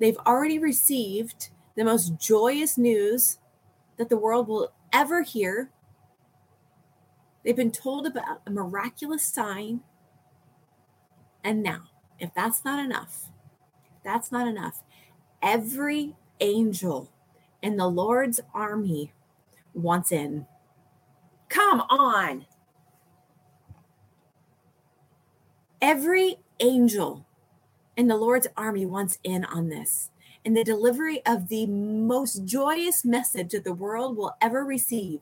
They've 0.00 0.18
already 0.26 0.58
received 0.58 1.50
the 1.76 1.84
most 1.84 2.18
joyous 2.18 2.76
news 2.76 3.38
that 3.98 4.08
the 4.08 4.16
world 4.16 4.48
will 4.48 4.72
ever 4.92 5.22
hear. 5.22 5.70
They've 7.44 7.54
been 7.54 7.70
told 7.70 8.06
about 8.06 8.40
a 8.46 8.50
miraculous 8.50 9.22
sign. 9.22 9.80
And 11.44 11.62
now, 11.62 11.82
if 12.18 12.34
that's 12.34 12.64
not 12.64 12.82
enough, 12.82 13.26
that's 14.02 14.32
not 14.32 14.48
enough. 14.48 14.82
Every 15.42 16.16
angel 16.40 17.10
in 17.62 17.76
the 17.76 17.88
Lord's 17.88 18.40
army 18.54 19.12
wants 19.74 20.12
in. 20.12 20.46
Come 21.48 21.82
on. 21.82 22.46
Every 25.82 26.36
angel 26.58 27.26
in 28.00 28.08
the 28.08 28.16
Lord's 28.16 28.46
army 28.56 28.86
wants 28.86 29.18
in 29.22 29.44
on 29.44 29.68
this. 29.68 30.08
In 30.42 30.54
the 30.54 30.64
delivery 30.64 31.20
of 31.26 31.50
the 31.50 31.66
most 31.66 32.46
joyous 32.46 33.04
message 33.04 33.50
that 33.50 33.62
the 33.62 33.74
world 33.74 34.16
will 34.16 34.38
ever 34.40 34.64
receive. 34.64 35.20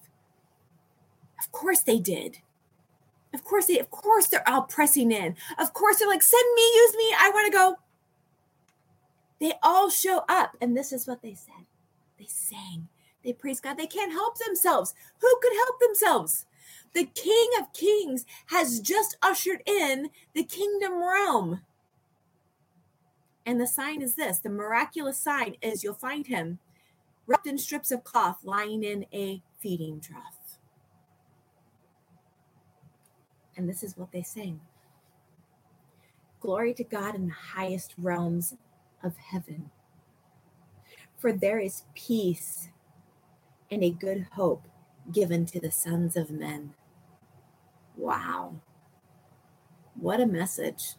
Of 1.40 1.50
course 1.50 1.80
they 1.80 1.98
did. 1.98 2.38
Of 3.34 3.42
course 3.42 3.66
they 3.66 3.80
of 3.80 3.90
course 3.90 4.28
they're 4.28 4.48
all 4.48 4.62
pressing 4.62 5.10
in. 5.10 5.34
Of 5.58 5.74
course 5.74 5.98
they're 5.98 6.06
like, 6.06 6.22
send 6.22 6.54
me, 6.54 6.62
use 6.62 6.94
me, 6.94 7.14
I 7.18 7.30
want 7.34 7.52
to 7.52 7.58
go. 7.58 7.76
They 9.40 9.54
all 9.60 9.90
show 9.90 10.22
up, 10.28 10.56
and 10.60 10.76
this 10.76 10.92
is 10.92 11.08
what 11.08 11.20
they 11.20 11.34
said. 11.34 11.66
They 12.16 12.26
sang, 12.28 12.86
they 13.24 13.32
praised 13.32 13.64
God. 13.64 13.76
They 13.76 13.88
can't 13.88 14.12
help 14.12 14.38
themselves. 14.38 14.94
Who 15.20 15.38
could 15.42 15.52
help 15.66 15.80
themselves? 15.80 16.46
The 16.94 17.06
King 17.06 17.48
of 17.60 17.72
Kings 17.72 18.24
has 18.46 18.78
just 18.78 19.16
ushered 19.20 19.64
in 19.66 20.10
the 20.32 20.44
kingdom 20.44 20.92
realm. 21.02 21.62
And 23.48 23.58
the 23.58 23.66
sign 23.66 24.02
is 24.02 24.14
this 24.14 24.40
the 24.40 24.50
miraculous 24.50 25.18
sign 25.18 25.56
is 25.62 25.82
you'll 25.82 25.94
find 25.94 26.26
him 26.26 26.58
wrapped 27.26 27.46
in 27.46 27.56
strips 27.56 27.90
of 27.90 28.04
cloth 28.04 28.40
lying 28.44 28.84
in 28.84 29.06
a 29.10 29.42
feeding 29.58 30.02
trough. 30.02 30.58
And 33.56 33.66
this 33.66 33.82
is 33.82 33.96
what 33.96 34.12
they 34.12 34.22
sing 34.22 34.60
Glory 36.40 36.74
to 36.74 36.84
God 36.84 37.14
in 37.14 37.28
the 37.28 37.32
highest 37.54 37.94
realms 37.96 38.54
of 39.02 39.16
heaven. 39.16 39.70
For 41.16 41.32
there 41.32 41.58
is 41.58 41.84
peace 41.94 42.68
and 43.70 43.82
a 43.82 43.88
good 43.88 44.26
hope 44.32 44.68
given 45.10 45.46
to 45.46 45.58
the 45.58 45.70
sons 45.70 46.16
of 46.16 46.30
men. 46.30 46.74
Wow. 47.96 48.56
What 49.94 50.20
a 50.20 50.26
message. 50.26 50.96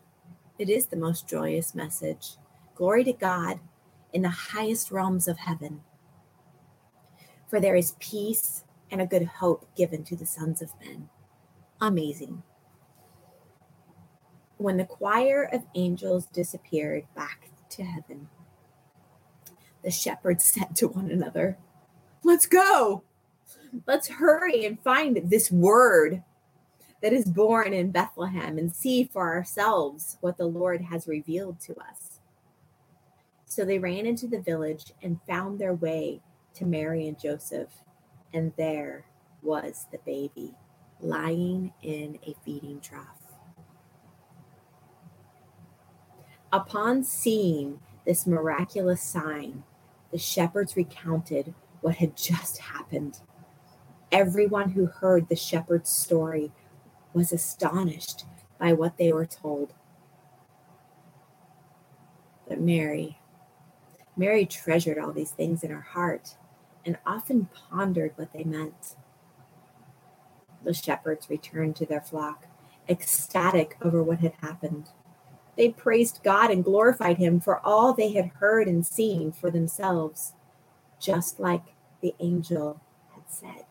It 0.60 0.70
is 0.70 0.88
the 0.88 0.98
most 0.98 1.26
joyous 1.26 1.74
message. 1.74 2.36
Glory 2.76 3.06
to 3.06 3.14
God 3.14 3.62
in 4.12 4.24
the 4.24 4.30
highest 4.30 4.92
realms 4.92 5.30
of 5.30 5.38
heaven. 5.38 5.80
For 7.48 7.62
there 7.62 7.78
is 7.78 7.96
peace 8.00 8.66
and 8.92 9.02
a 9.02 9.06
good 9.06 9.24
hope 9.24 9.74
given 9.78 10.04
to 10.04 10.18
the 10.18 10.26
sons 10.26 10.62
of 10.62 10.74
men. 10.84 11.08
Amazing. 11.80 12.44
When 14.58 14.76
the 14.76 14.84
choir 14.84 15.44
of 15.44 15.64
angels 15.76 16.26
disappeared 16.26 17.06
back 17.16 17.50
to 17.70 17.84
heaven, 17.84 18.28
the 19.82 19.92
shepherds 19.92 20.44
said 20.54 20.76
to 20.76 20.90
one 20.90 21.10
another, 21.10 21.58
Let's 22.22 22.46
go. 22.46 23.04
Let's 23.88 24.10
hurry 24.10 24.66
and 24.66 24.78
find 24.82 25.30
this 25.30 25.50
word 25.50 26.22
that 27.02 27.14
is 27.14 27.26
born 27.26 27.74
in 27.74 27.92
Bethlehem 27.92 28.58
and 28.58 28.74
see 28.74 29.04
for 29.04 29.30
ourselves 29.30 30.18
what 30.22 30.38
the 30.38 30.46
Lord 30.46 30.82
has 30.82 31.08
revealed 31.08 31.60
to 31.62 31.76
us. 31.80 32.20
So 33.46 33.66
they 33.66 33.80
ran 33.80 34.06
into 34.06 34.28
the 34.28 34.42
village 34.42 34.94
and 35.02 35.20
found 35.28 35.60
their 35.60 35.74
way 35.74 36.22
to 36.56 36.66
Mary 36.66 37.08
and 37.08 37.20
Joseph, 37.20 37.72
and 38.34 38.52
there 38.58 39.06
was 39.42 39.88
the 39.92 40.00
baby 40.06 40.54
lying 41.00 41.74
in 41.82 42.20
a 42.28 42.36
feeding 42.44 42.80
trough. 42.82 43.20
Upon 46.52 47.04
seeing 47.04 47.80
this 48.06 48.28
miraculous 48.28 49.02
sign, 49.02 49.64
the 50.12 50.18
shepherds 50.18 50.76
recounted 50.76 51.54
what 51.82 51.96
had 51.96 52.18
just 52.18 52.58
happened. 52.58 53.20
Everyone 54.12 54.72
who 54.72 54.88
heard 54.88 55.30
the 55.30 55.36
shepherd's 55.36 55.90
story 55.90 56.52
was 57.14 57.32
astonished 57.32 58.26
by 58.60 58.74
what 58.74 58.98
they 58.98 59.12
were 59.12 59.26
told. 59.26 59.74
But 62.48 62.60
Mary, 62.60 63.20
Mary 64.18 64.46
treasured 64.46 64.98
all 64.98 65.14
these 65.14 65.32
things 65.32 65.64
in 65.64 65.72
her 65.72 65.82
heart 65.82 66.36
and 66.86 66.98
often 67.06 67.50
pondered 67.70 68.14
what 68.16 68.34
they 68.34 68.44
meant. 68.44 68.96
The 70.64 70.74
shepherds 70.74 71.30
returned 71.30 71.76
to 71.78 71.86
their 71.86 72.02
flock, 72.02 72.48
ecstatic 72.88 73.78
over 73.82 74.04
what 74.04 74.20
had 74.20 74.34
happened. 74.42 74.90
They 75.56 75.70
praised 75.70 76.22
God 76.24 76.52
and 76.52 76.64
glorified 76.64 77.18
Him 77.18 77.40
for 77.40 77.60
all 77.66 77.94
they 77.94 78.14
had 78.14 78.32
heard 78.40 78.68
and 78.68 78.86
seen 78.86 79.32
for 79.32 79.52
themselves, 79.52 80.34
just 81.00 81.40
like 81.40 81.64
the 82.02 82.16
angel 82.20 82.82
had 83.14 83.24
said. 83.28 83.66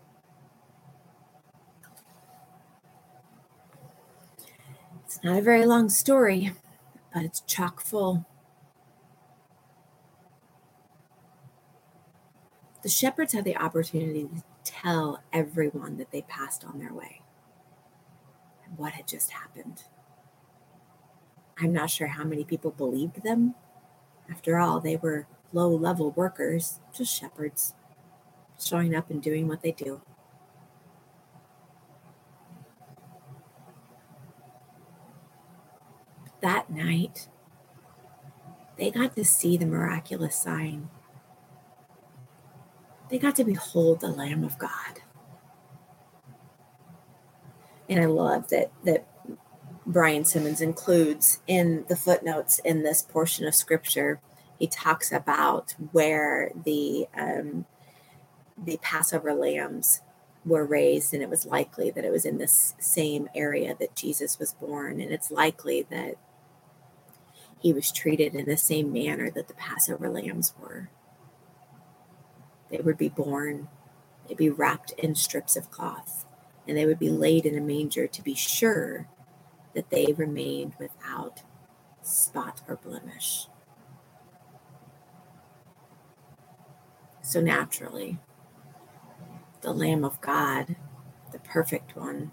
It's 5.09 5.25
not 5.25 5.39
a 5.39 5.41
very 5.41 5.65
long 5.65 5.89
story, 5.89 6.53
but 7.15 7.23
it's 7.23 7.41
chock 7.41 7.81
full. 7.81 8.27
The 12.83 12.91
shepherds 12.91 13.33
had 13.33 13.45
the 13.47 13.57
opportunity 13.57 14.25
to 14.25 14.43
tell 14.65 15.23
everyone 15.33 15.97
that 15.97 16.11
they 16.11 16.21
passed 16.21 16.63
on 16.63 16.79
their 16.79 16.93
way 16.93 17.23
and 18.67 18.77
what 18.77 18.93
had 18.93 19.09
just 19.09 19.31
happened. 19.31 19.85
I'm 21.59 21.73
not 21.73 21.89
sure 21.89 22.09
how 22.09 22.25
many 22.25 22.45
people 22.45 22.71
believed 22.71 23.23
them. 23.25 23.55
After 24.31 24.59
all, 24.59 24.79
they 24.79 24.97
were 24.97 25.27
low 25.55 25.71
level 25.71 26.11
workers, 26.11 26.81
just 26.93 27.19
shepherds, 27.19 27.73
showing 28.63 28.95
up 28.95 29.09
and 29.09 29.23
doing 29.23 29.49
what 29.49 29.63
they 29.63 29.73
do. 29.73 30.03
That 36.41 36.71
night, 36.71 37.29
they 38.77 38.91
got 38.91 39.17
to 39.17 39.25
see 39.25 39.57
the 39.57 39.67
miraculous 39.67 40.37
sign. 40.37 40.89
They 43.11 43.19
got 43.19 43.37
to 43.37 43.45
behold 43.45 44.01
the 44.01 44.09
Lamb 44.09 44.45
of 44.45 44.59
God. 44.59 45.01
And 47.89 48.01
I 48.01 48.05
love 48.05 48.49
that 48.49 48.71
that 48.85 49.07
Brian 49.87 50.25
Simmons 50.25 50.61
includes 50.61 51.41
in 51.47 51.87
the 51.89 51.97
footnotes 51.97 52.59
in 52.59 52.83
this 52.83 53.03
portion 53.03 53.47
of 53.47 53.55
scripture. 53.55 54.21
He 54.59 54.67
talks 54.67 55.11
about 55.11 55.75
where 55.93 56.53
the 56.65 57.07
um, 57.17 57.65
the 58.63 58.79
Passover 58.83 59.33
lambs 59.33 60.03
were 60.45 60.67
raised, 60.67 61.15
and 61.15 61.23
it 61.23 61.31
was 61.31 61.47
likely 61.47 61.91
that 61.91 62.05
it 62.05 62.13
was 62.13 62.27
in 62.27 62.39
this 62.39 62.75
same 62.79 63.29
area 63.35 63.75
that 63.81 63.97
Jesus 63.97 64.39
was 64.39 64.53
born. 64.53 65.01
And 65.01 65.11
it's 65.11 65.31
likely 65.31 65.87
that 65.91 66.17
he 67.61 67.73
was 67.73 67.91
treated 67.93 68.35
in 68.35 68.47
the 68.47 68.57
same 68.57 68.93
manner 68.93 69.31
that 69.31 69.49
the 69.49 69.55
Passover 69.55 70.09
lambs 70.09 70.55
were. 70.61 70.91
They 72.71 72.79
would 72.79 72.99
be 72.99 73.09
born, 73.09 73.69
they'd 74.27 74.37
be 74.37 74.51
wrapped 74.51 74.93
in 74.93 75.15
strips 75.15 75.57
of 75.57 75.71
cloth, 75.71 76.27
and 76.67 76.77
they 76.77 76.87
would 76.87 76.99
be 76.99 77.11
laid 77.11 77.47
in 77.47 77.57
a 77.57 77.61
manger 77.61 78.07
to 78.07 78.23
be 78.23 78.35
sure 78.35 79.09
that 79.75 79.91
they 79.91 80.13
remained 80.17 80.75
without 80.79 81.43
spot 82.03 82.63
or 82.69 82.77
blemish. 82.77 83.47
So 87.23 87.41
naturally, 87.41 88.19
the 89.61 89.73
Lamb 89.73 90.05
of 90.05 90.21
God, 90.21 90.77
the 91.33 91.39
perfect 91.41 91.97
one, 91.97 92.33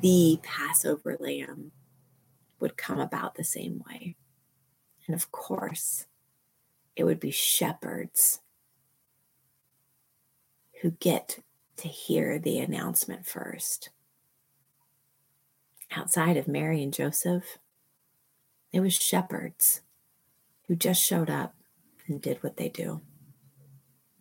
the 0.00 0.38
Passover 0.42 1.16
lamb, 1.18 1.72
would 2.60 2.76
come 2.76 3.00
about 3.00 3.34
the 3.34 3.44
same 3.44 3.82
way. 3.88 4.16
And 5.06 5.14
of 5.14 5.32
course, 5.32 6.06
it 6.96 7.04
would 7.04 7.20
be 7.20 7.30
shepherds 7.30 8.40
who 10.82 10.92
get 10.92 11.40
to 11.76 11.88
hear 11.88 12.38
the 12.38 12.58
announcement 12.58 13.26
first. 13.26 13.90
Outside 15.90 16.36
of 16.36 16.46
Mary 16.46 16.82
and 16.82 16.92
Joseph, 16.92 17.58
it 18.72 18.80
was 18.80 18.94
shepherds 18.94 19.82
who 20.68 20.76
just 20.76 21.02
showed 21.02 21.28
up 21.28 21.54
and 22.06 22.22
did 22.22 22.42
what 22.42 22.56
they 22.56 22.68
do. 22.68 23.00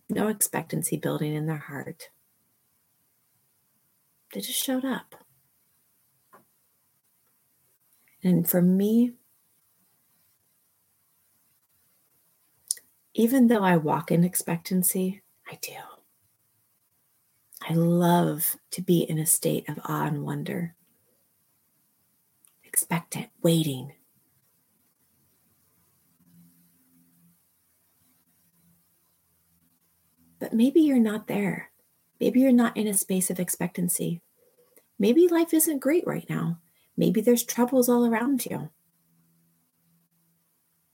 No 0.10 0.28
expectancy 0.28 0.98
building 0.98 1.36
in 1.36 1.46
their 1.46 1.58
heart. 1.58 2.10
They 4.34 4.42
just 4.42 4.64
showed 4.64 4.86
up. 4.86 5.16
And 8.24 8.50
for 8.50 8.62
me, 8.62 9.14
even 13.14 13.48
though 13.48 13.64
I 13.64 13.78
walk 13.78 14.12
in 14.12 14.24
expectancy, 14.24 15.22
I 15.50 15.58
do. 15.62 15.74
I 17.62 17.74
love 17.74 18.56
to 18.72 18.82
be 18.82 19.02
in 19.02 19.20
a 19.20 19.26
state 19.26 19.68
of 19.68 19.80
awe 19.84 20.06
and 20.06 20.24
wonder, 20.24 20.76
expectant, 22.64 23.28
waiting. 23.42 23.94
But 30.40 30.54
maybe 30.54 30.80
you're 30.80 31.00
not 31.00 31.28
there. 31.28 31.72
Maybe 32.20 32.40
you're 32.40 32.52
not 32.52 32.78
in 32.78 32.88
a 32.88 32.94
space 32.94 33.30
of 33.30 33.40
expectancy. 33.40 34.22
Maybe 34.98 35.28
life 35.28 35.54
isn't 35.54 35.80
great 35.80 36.08
right 36.08 36.30
now. 36.30 36.60
Maybe 37.00 37.22
there's 37.22 37.46
troubles 37.46 37.88
all 37.88 38.06
around 38.06 38.46
you. 38.46 38.70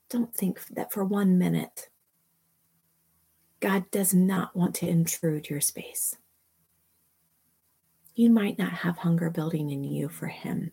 Don't 0.08 0.32
think 0.32 0.64
that 0.68 0.92
for 0.92 1.04
one 1.04 1.36
minute 1.36 1.88
God 3.58 3.90
does 3.90 4.14
not 4.14 4.54
want 4.54 4.76
to 4.76 4.88
intrude 4.88 5.50
your 5.50 5.60
space. 5.60 6.16
You 8.14 8.30
might 8.30 8.56
not 8.56 8.70
have 8.70 8.98
hunger 8.98 9.30
building 9.30 9.70
in 9.70 9.82
you 9.82 10.08
for 10.08 10.28
Him, 10.28 10.70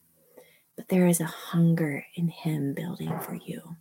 but 0.76 0.88
there 0.90 1.08
is 1.08 1.20
a 1.20 1.26
hunger 1.26 2.06
in 2.14 2.28
Him 2.28 2.76
building 2.76 3.18
for 3.18 3.34
you. 3.34 3.78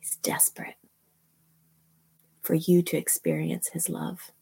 He's 0.00 0.16
desperate 0.16 0.76
for 2.40 2.54
you 2.54 2.80
to 2.80 2.96
experience 2.96 3.68
His 3.68 3.90
love. 3.90 4.32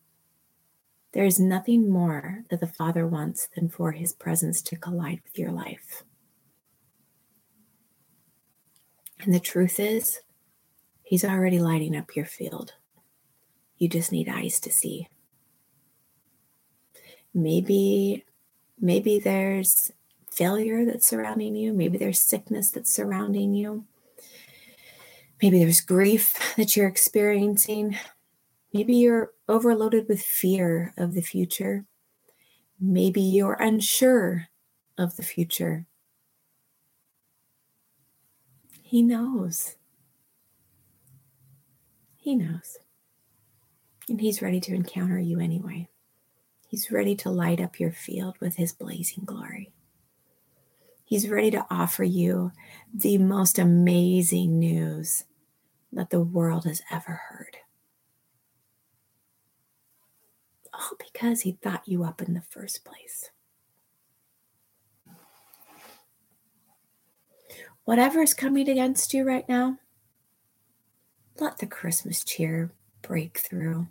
There 1.13 1.25
is 1.25 1.41
nothing 1.41 1.91
more 1.91 2.45
that 2.51 2.61
the 2.61 2.67
Father 2.67 3.07
wants 3.07 3.49
than 3.55 3.69
for 3.69 3.93
His 3.93 4.13
presence 4.13 4.63
to 4.63 4.77
collide 4.77 5.21
with 5.25 5.39
your 5.39 5.51
life. 5.51 6.05
And 9.21 9.35
the 9.35 9.41
truth 9.41 9.81
is, 9.81 10.21
He's 11.03 11.25
already 11.25 11.59
lighting 11.59 11.97
up 11.97 12.15
your 12.15 12.25
field. 12.25 12.75
You 13.77 13.89
just 13.89 14.13
need 14.13 14.29
eyes 14.29 14.61
to 14.61 14.71
see 14.71 15.09
maybe 17.35 18.25
maybe 18.81 19.19
there's 19.19 19.93
failure 20.31 20.85
that's 20.85 21.07
surrounding 21.07 21.55
you 21.55 21.73
maybe 21.73 21.99
there's 21.99 22.21
sickness 22.21 22.71
that's 22.71 22.93
surrounding 22.93 23.55
you 23.55 23.85
maybe 25.43 25.59
there's 25.59 25.81
grief 25.81 26.55
that 26.57 26.77
you're 26.77 26.89
experiencing 26.89 27.97
maybe 28.73 28.95
you're 28.95 29.33
overloaded 29.51 30.09
with 30.09 30.23
fear 30.23 30.95
of 30.97 31.15
the 31.15 31.21
future. 31.21 31.85
Maybe 32.81 33.21
you're 33.21 33.59
unsure 33.61 34.47
of 34.97 35.17
the 35.17 35.23
future. 35.23 35.87
He 38.83 39.03
knows. 39.03 39.77
He 42.17 42.35
knows. 42.35 42.79
And 44.09 44.21
he's 44.21 44.43
ready 44.43 44.61
to 44.61 44.75
encounter 44.75 45.19
you 45.19 45.41
anyway. 45.41 45.89
He's 46.67 46.91
ready 46.91 47.15
to 47.17 47.31
light 47.31 47.61
up 47.61 47.81
your 47.81 47.93
field 47.93 48.37
with 48.41 48.57
his 48.57 48.73
blazing 48.73 49.25
glory. 49.25 49.73
He's 51.05 51.29
ready 51.29 51.51
to 51.51 51.67
offer 51.71 52.05
you 52.05 52.53
the 52.95 53.19
most 53.19 53.59
amazing 53.59 54.59
news 54.59 55.25
that 55.93 56.11
the 56.11 56.21
world 56.21 56.65
has 56.65 56.83
ever 56.91 57.21
heard. 57.29 57.57
All 60.81 60.97
because 60.99 61.43
he 61.43 61.53
thought 61.53 61.87
you 61.87 62.05
up 62.05 62.23
in 62.23 62.35
the 62.35 62.41
first 62.41 62.85
place. 62.85 63.31
Whatever 67.85 68.23
is 68.23 68.35
coming 68.35 68.69
against 68.69 69.13
you 69.13 69.25
right 69.25 69.49
now, 69.49 69.79
let 71.39 71.59
the 71.59 71.67
Christmas 71.67 72.25
cheer 72.25 72.73
break 73.03 73.39
through 73.39 73.89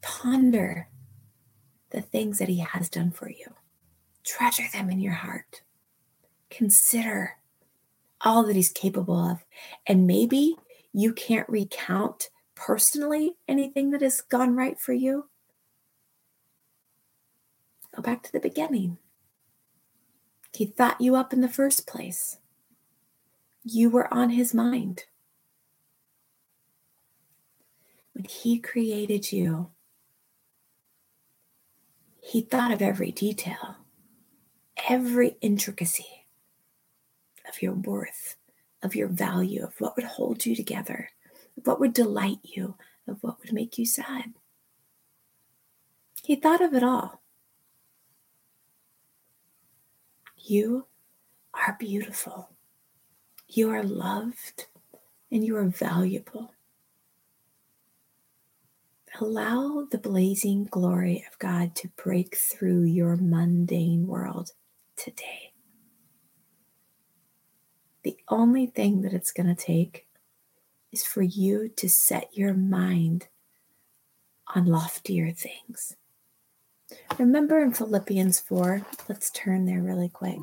ponder 0.00 0.88
the 1.90 2.00
things 2.00 2.38
that 2.38 2.48
He 2.48 2.58
has 2.58 2.88
done 2.88 3.10
for 3.10 3.28
you. 3.28 3.54
Treasure 4.24 4.66
them 4.72 4.90
in 4.90 5.00
your 5.00 5.14
heart. 5.14 5.62
Consider 6.50 7.36
all 8.20 8.44
that 8.44 8.56
He's 8.56 8.72
capable 8.72 9.18
of. 9.18 9.44
And 9.86 10.06
maybe 10.06 10.56
you 10.92 11.12
can't 11.12 11.48
recount 11.48 12.30
personally 12.60 13.36
anything 13.48 13.90
that 13.90 14.02
has 14.02 14.20
gone 14.20 14.54
right 14.54 14.78
for 14.78 14.92
you. 14.92 15.30
Go 17.96 18.02
back 18.02 18.22
to 18.22 18.32
the 18.32 18.38
beginning. 18.38 18.98
He 20.52 20.66
thought 20.66 21.00
you 21.00 21.16
up 21.16 21.32
in 21.32 21.40
the 21.40 21.48
first 21.48 21.86
place. 21.86 22.36
You 23.64 23.88
were 23.88 24.12
on 24.12 24.30
his 24.30 24.52
mind. 24.52 25.04
When 28.12 28.24
he 28.24 28.58
created 28.58 29.32
you, 29.32 29.70
he 32.20 32.42
thought 32.42 32.72
of 32.72 32.82
every 32.82 33.10
detail, 33.10 33.76
every 34.88 35.36
intricacy 35.40 36.26
of 37.48 37.62
your 37.62 37.72
worth, 37.72 38.36
of 38.82 38.94
your 38.94 39.08
value, 39.08 39.64
of 39.64 39.80
what 39.80 39.96
would 39.96 40.04
hold 40.04 40.44
you 40.44 40.54
together, 40.54 41.08
of 41.60 41.66
what 41.66 41.80
would 41.80 41.92
delight 41.92 42.38
you, 42.42 42.74
of 43.06 43.22
what 43.22 43.38
would 43.40 43.52
make 43.52 43.76
you 43.76 43.84
sad. 43.84 44.32
He 46.22 46.36
thought 46.36 46.62
of 46.62 46.74
it 46.74 46.82
all. 46.82 47.20
You 50.38 50.86
are 51.54 51.76
beautiful. 51.78 52.50
You 53.48 53.70
are 53.70 53.82
loved 53.82 54.66
and 55.30 55.44
you 55.44 55.56
are 55.56 55.64
valuable. 55.64 56.54
Allow 59.20 59.86
the 59.90 59.98
blazing 59.98 60.64
glory 60.64 61.24
of 61.30 61.38
God 61.38 61.74
to 61.76 61.88
break 61.88 62.36
through 62.36 62.84
your 62.84 63.16
mundane 63.16 64.06
world 64.06 64.52
today. 64.96 65.52
The 68.02 68.16
only 68.28 68.66
thing 68.66 69.02
that 69.02 69.12
it's 69.12 69.32
going 69.32 69.54
to 69.54 69.60
take 69.60 70.06
is 70.92 71.04
for 71.04 71.22
you 71.22 71.68
to 71.76 71.88
set 71.88 72.28
your 72.32 72.54
mind 72.54 73.28
on 74.54 74.66
loftier 74.66 75.32
things. 75.32 75.96
Remember 77.18 77.62
in 77.62 77.72
Philippians 77.72 78.40
4, 78.40 78.82
let's 79.08 79.30
turn 79.30 79.66
there 79.66 79.80
really 79.80 80.08
quick. 80.08 80.38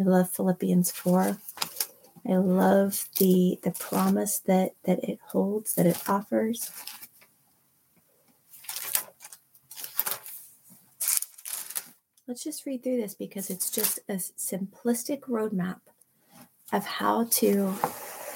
I 0.00 0.02
love 0.02 0.30
Philippians 0.30 0.90
4. 0.90 1.38
I 2.28 2.36
love 2.36 3.08
the 3.18 3.58
the 3.62 3.70
promise 3.70 4.40
that 4.40 4.74
that 4.84 5.02
it 5.02 5.18
holds, 5.28 5.74
that 5.74 5.86
it 5.86 6.08
offers. 6.08 6.70
Let's 12.26 12.44
just 12.44 12.66
read 12.66 12.82
through 12.82 12.98
this 12.98 13.14
because 13.14 13.48
it's 13.48 13.70
just 13.70 14.00
a 14.08 14.14
simplistic 14.14 15.20
roadmap 15.20 15.80
of 16.70 16.84
how 16.84 17.24
to 17.24 17.74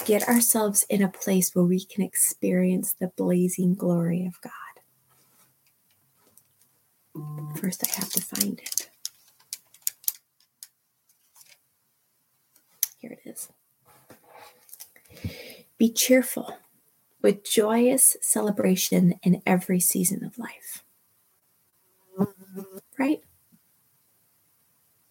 get 0.04 0.28
ourselves 0.28 0.84
in 0.88 1.02
a 1.02 1.08
place 1.08 1.54
where 1.54 1.64
we 1.64 1.84
can 1.84 2.02
experience 2.02 2.92
the 2.92 3.08
blazing 3.16 3.74
glory 3.74 4.26
of 4.26 4.40
God. 4.40 4.52
First, 7.58 7.84
I 7.86 7.90
have 7.94 8.10
to 8.10 8.22
find 8.22 8.58
it. 8.58 8.88
Here 12.98 13.12
it 13.12 13.28
is. 13.28 13.48
Be 15.78 15.90
cheerful 15.90 16.56
with 17.20 17.44
joyous 17.44 18.16
celebration 18.20 19.14
in 19.22 19.42
every 19.46 19.80
season 19.80 20.24
of 20.24 20.38
life. 20.38 20.84
Right? 22.98 23.22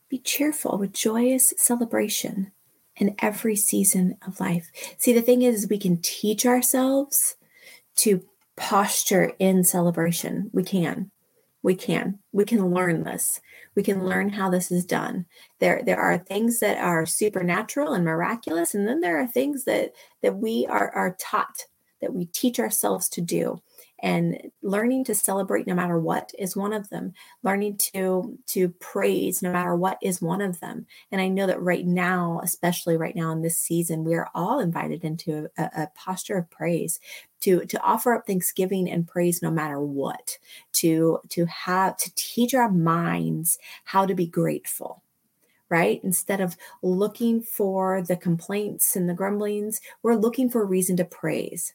Be 0.09 0.17
cheerful 0.17 0.77
with 0.77 0.93
joyous 0.93 1.53
celebration 1.57 2.51
in 2.97 3.15
every 3.19 3.55
season 3.55 4.17
of 4.25 4.39
life. 4.39 4.69
See, 4.97 5.13
the 5.13 5.21
thing 5.21 5.41
is, 5.41 5.69
we 5.69 5.77
can 5.77 5.99
teach 6.01 6.45
ourselves 6.45 7.35
to 7.97 8.23
posture 8.55 9.33
in 9.39 9.63
celebration. 9.63 10.49
We 10.53 10.63
can. 10.63 11.11
We 11.63 11.75
can. 11.75 12.19
We 12.31 12.45
can 12.45 12.73
learn 12.73 13.03
this. 13.03 13.39
We 13.75 13.83
can 13.83 14.05
learn 14.05 14.29
how 14.29 14.49
this 14.49 14.71
is 14.71 14.85
done. 14.85 15.25
There, 15.59 15.81
there 15.85 15.99
are 15.99 16.17
things 16.17 16.59
that 16.59 16.77
are 16.77 17.05
supernatural 17.05 17.93
and 17.93 18.03
miraculous, 18.03 18.73
and 18.73 18.87
then 18.87 18.99
there 18.99 19.19
are 19.21 19.27
things 19.27 19.65
that 19.65 19.91
that 20.21 20.37
we 20.37 20.65
are, 20.67 20.91
are 20.91 21.15
taught, 21.19 21.65
that 22.01 22.13
we 22.13 22.25
teach 22.25 22.59
ourselves 22.59 23.07
to 23.09 23.21
do 23.21 23.61
and 24.01 24.51
learning 24.61 25.03
to 25.03 25.15
celebrate 25.15 25.67
no 25.67 25.75
matter 25.75 25.99
what 25.99 26.31
is 26.37 26.55
one 26.55 26.73
of 26.73 26.89
them 26.89 27.13
learning 27.43 27.77
to 27.77 28.37
to 28.47 28.69
praise 28.69 29.41
no 29.41 29.51
matter 29.51 29.75
what 29.75 29.97
is 30.01 30.21
one 30.21 30.41
of 30.41 30.59
them 30.59 30.85
and 31.11 31.21
i 31.21 31.27
know 31.27 31.47
that 31.47 31.61
right 31.61 31.85
now 31.85 32.39
especially 32.43 32.97
right 32.97 33.15
now 33.15 33.31
in 33.31 33.41
this 33.41 33.57
season 33.57 34.03
we 34.03 34.15
are 34.15 34.29
all 34.33 34.59
invited 34.59 35.03
into 35.03 35.49
a, 35.57 35.63
a 35.63 35.87
posture 35.95 36.37
of 36.37 36.49
praise 36.49 36.99
to 37.39 37.65
to 37.65 37.81
offer 37.81 38.13
up 38.13 38.25
thanksgiving 38.25 38.89
and 38.89 39.07
praise 39.07 39.41
no 39.41 39.51
matter 39.51 39.79
what 39.79 40.37
to 40.71 41.19
to 41.29 41.45
have 41.45 41.95
to 41.97 42.13
teach 42.15 42.53
our 42.53 42.71
minds 42.71 43.57
how 43.85 44.05
to 44.05 44.15
be 44.15 44.25
grateful 44.25 45.03
right? 45.71 46.01
Instead 46.03 46.41
of 46.41 46.57
looking 46.83 47.41
for 47.41 48.01
the 48.01 48.17
complaints 48.17 48.97
and 48.97 49.09
the 49.09 49.13
grumblings, 49.13 49.79
we're 50.03 50.15
looking 50.15 50.49
for 50.49 50.61
a 50.61 50.65
reason 50.65 50.97
to 50.97 51.05
praise. 51.05 51.73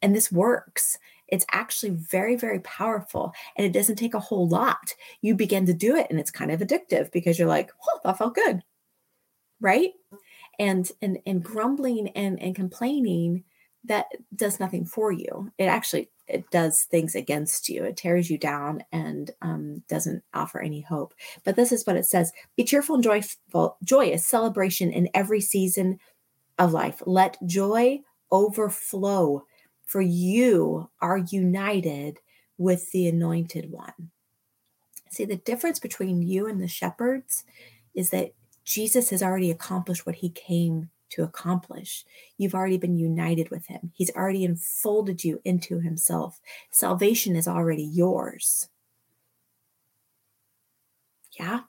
And 0.00 0.14
this 0.14 0.30
works 0.30 0.96
it's 1.28 1.46
actually 1.52 1.90
very, 1.90 2.36
very 2.36 2.60
powerful 2.60 3.32
and 3.56 3.66
it 3.66 3.72
doesn't 3.72 3.96
take 3.96 4.14
a 4.14 4.20
whole 4.20 4.48
lot. 4.48 4.94
You 5.22 5.34
begin 5.34 5.66
to 5.66 5.74
do 5.74 5.96
it 5.96 6.06
and 6.10 6.20
it's 6.20 6.30
kind 6.30 6.50
of 6.50 6.60
addictive 6.60 7.10
because 7.12 7.38
you're 7.38 7.48
like, 7.48 7.70
oh, 7.88 8.00
that 8.04 8.18
felt 8.18 8.34
good. 8.34 8.62
Right. 9.60 9.92
And 10.58 10.90
and 11.02 11.18
and 11.26 11.42
grumbling 11.42 12.08
and, 12.10 12.40
and 12.40 12.54
complaining 12.54 13.44
that 13.84 14.06
does 14.34 14.60
nothing 14.60 14.84
for 14.84 15.12
you. 15.12 15.50
It 15.58 15.64
actually 15.64 16.10
it 16.26 16.50
does 16.50 16.82
things 16.82 17.14
against 17.14 17.68
you. 17.68 17.84
It 17.84 17.96
tears 17.96 18.28
you 18.28 18.36
down 18.36 18.82
and 18.90 19.30
um, 19.42 19.82
doesn't 19.88 20.24
offer 20.34 20.60
any 20.60 20.80
hope. 20.80 21.14
But 21.44 21.56
this 21.56 21.72
is 21.72 21.86
what 21.86 21.96
it 21.96 22.06
says: 22.06 22.32
Be 22.56 22.64
cheerful 22.64 22.96
and 22.96 23.04
joyful, 23.04 23.76
joyous, 23.84 24.26
celebration 24.26 24.90
in 24.90 25.08
every 25.14 25.40
season 25.40 25.98
of 26.58 26.72
life. 26.72 27.02
Let 27.06 27.38
joy 27.46 28.00
overflow 28.32 29.44
for 29.86 30.02
you 30.02 30.90
are 31.00 31.16
united 31.16 32.18
with 32.58 32.90
the 32.90 33.06
anointed 33.08 33.70
one. 33.70 34.10
See, 35.10 35.24
the 35.24 35.36
difference 35.36 35.78
between 35.78 36.20
you 36.20 36.46
and 36.46 36.60
the 36.60 36.68
shepherds 36.68 37.44
is 37.94 38.10
that 38.10 38.32
Jesus 38.64 39.10
has 39.10 39.22
already 39.22 39.50
accomplished 39.50 40.04
what 40.04 40.16
he 40.16 40.28
came 40.28 40.90
to 41.10 41.22
accomplish. 41.22 42.04
You've 42.36 42.54
already 42.54 42.78
been 42.78 42.98
united 42.98 43.50
with 43.50 43.68
him, 43.68 43.92
he's 43.94 44.10
already 44.14 44.44
enfolded 44.44 45.24
you 45.24 45.40
into 45.44 45.80
himself. 45.80 46.40
Salvation 46.70 47.36
is 47.36 47.46
already 47.46 47.84
yours. 47.84 48.68
Yeah. 51.38 51.60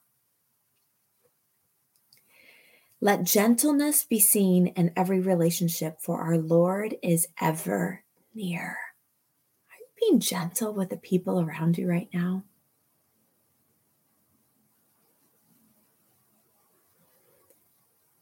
Let 2.99 3.25
gentleness 3.25 4.03
be 4.03 4.19
seen 4.19 4.67
in 4.67 4.91
every 4.95 5.19
relationship, 5.19 6.01
for 6.01 6.19
our 6.19 6.37
Lord 6.37 6.95
is 7.03 7.27
ever 7.39 8.03
near. 8.37 8.77
Are 9.69 9.79
you 9.79 9.87
being 9.99 10.19
gentle 10.19 10.71
with 10.73 10.89
the 10.89 10.97
people 10.97 11.41
around 11.41 11.77
you 11.77 11.89
right 11.89 12.07
now? 12.13 12.43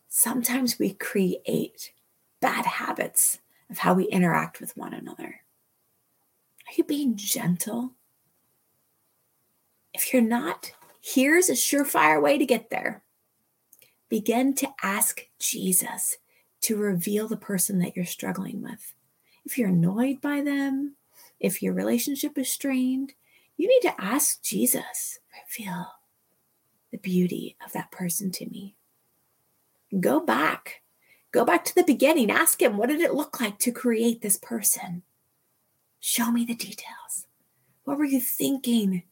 Sometimes 0.08 0.80
we 0.80 0.94
create 0.94 1.92
bad 2.40 2.66
habits 2.66 3.40
of 3.70 3.80
how 3.80 3.94
we 3.94 4.06
interact 4.06 4.62
with 4.62 4.76
one 4.78 4.94
another. 4.94 5.42
Are 6.68 6.74
you 6.78 6.86
being 6.86 7.18
gentle? 7.18 7.92
If 9.94 10.14
you're 10.14 10.22
not, 10.22 10.72
here's 11.02 11.50
a 11.50 11.54
surefire 11.54 12.22
way 12.22 12.38
to 12.38 12.46
get 12.46 12.70
there. 12.70 13.04
Begin 14.08 14.56
to 14.56 14.70
ask 14.82 15.28
Jesus 15.40 16.18
to 16.62 16.78
reveal 16.78 17.28
the 17.28 17.38
person 17.38 17.80
that 17.80 17.96
you're 17.96 18.06
struggling 18.06 18.62
with 18.62 18.94
if 19.46 19.58
you're 19.58 19.70
annoyed 19.70 20.22
by 20.22 20.42
them, 20.42 20.96
if 21.40 21.62
your 21.62 21.74
relationship 21.74 22.38
is 22.38 22.52
strained, 22.52 23.14
you 23.58 23.68
need 23.68 23.88
to 23.88 24.02
ask 24.02 24.42
Jesus, 24.42 25.20
reveal 25.34 25.88
the 26.92 26.98
beauty 26.98 27.56
of 27.66 27.72
that 27.74 27.92
person 27.92 28.32
to 28.32 28.50
me. 28.50 28.76
Go 30.00 30.20
back. 30.20 30.82
Go 31.32 31.46
back 31.46 31.64
to 31.66 31.76
the 31.76 31.84
beginning. 31.84 32.32
Ask 32.32 32.62
him, 32.62 32.78
what 32.78 32.90
did 32.90 33.02
it 33.02 33.14
look 33.14 33.40
like 33.40 33.60
to 33.60 33.72
create 33.72 34.22
this 34.22 34.38
person? 34.38 35.04
Show 36.00 36.32
me 36.32 36.46
the 36.46 36.56
details. 36.56 37.28
What 37.84 37.98
were 37.98 38.06
you 38.06 38.20
thinking 38.20 39.04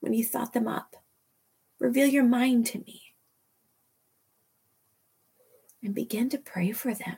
when 0.00 0.12
you 0.12 0.24
thought 0.24 0.52
them 0.52 0.66
up? 0.66 0.96
Reveal 1.78 2.08
your 2.08 2.24
mind 2.24 2.66
to 2.66 2.78
me. 2.78 3.02
And 5.82 5.94
begin 5.94 6.28
to 6.30 6.38
pray 6.38 6.72
for 6.72 6.92
them. 6.92 7.16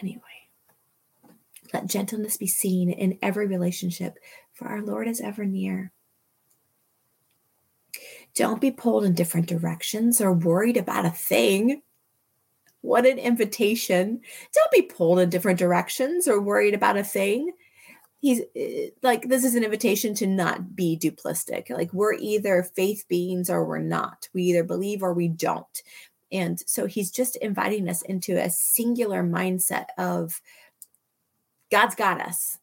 Anyway. 0.00 0.37
Let 1.72 1.86
gentleness 1.86 2.36
be 2.36 2.46
seen 2.46 2.90
in 2.90 3.18
every 3.22 3.46
relationship, 3.46 4.18
for 4.54 4.68
our 4.68 4.82
Lord 4.82 5.08
is 5.08 5.20
ever 5.20 5.44
near. 5.44 5.92
Don't 8.34 8.60
be 8.60 8.70
pulled 8.70 9.04
in 9.04 9.14
different 9.14 9.46
directions 9.46 10.20
or 10.20 10.32
worried 10.32 10.76
about 10.76 11.04
a 11.04 11.10
thing. 11.10 11.82
What 12.80 13.06
an 13.06 13.18
invitation. 13.18 14.20
Don't 14.54 14.70
be 14.70 14.82
pulled 14.82 15.18
in 15.18 15.30
different 15.30 15.58
directions 15.58 16.28
or 16.28 16.40
worried 16.40 16.74
about 16.74 16.96
a 16.96 17.04
thing. 17.04 17.52
He's 18.20 18.42
eh, 18.54 18.90
like, 19.02 19.28
this 19.28 19.44
is 19.44 19.54
an 19.54 19.64
invitation 19.64 20.14
to 20.14 20.26
not 20.26 20.76
be 20.76 20.96
duplistic. 20.96 21.70
Like, 21.70 21.92
we're 21.92 22.14
either 22.14 22.62
faith 22.62 23.04
beings 23.08 23.50
or 23.50 23.64
we're 23.64 23.78
not. 23.78 24.28
We 24.32 24.44
either 24.44 24.64
believe 24.64 25.02
or 25.02 25.12
we 25.12 25.28
don't. 25.28 25.82
And 26.30 26.60
so 26.66 26.86
he's 26.86 27.10
just 27.10 27.36
inviting 27.36 27.88
us 27.88 28.02
into 28.02 28.36
a 28.36 28.50
singular 28.50 29.22
mindset 29.22 29.86
of 29.96 30.40
God's 31.70 31.94
got 31.94 32.20
us. 32.20 32.58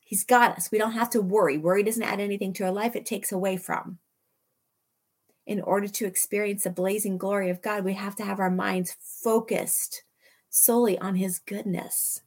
He's 0.00 0.24
got 0.24 0.56
us. 0.56 0.70
We 0.70 0.78
don't 0.78 0.92
have 0.92 1.10
to 1.10 1.20
worry. 1.20 1.56
Worry 1.56 1.82
doesn't 1.82 2.02
add 2.02 2.20
anything 2.20 2.52
to 2.54 2.64
our 2.64 2.72
life, 2.72 2.96
it 2.96 3.06
takes 3.06 3.32
away 3.32 3.56
from. 3.56 3.98
In 5.46 5.60
order 5.60 5.88
to 5.88 6.06
experience 6.06 6.64
the 6.64 6.70
blazing 6.70 7.18
glory 7.18 7.50
of 7.50 7.62
God, 7.62 7.84
we 7.84 7.94
have 7.94 8.14
to 8.16 8.24
have 8.24 8.38
our 8.38 8.50
minds 8.50 8.96
focused 9.00 10.02
solely 10.50 10.98
on 10.98 11.14
His 11.14 11.38
goodness. 11.38 12.20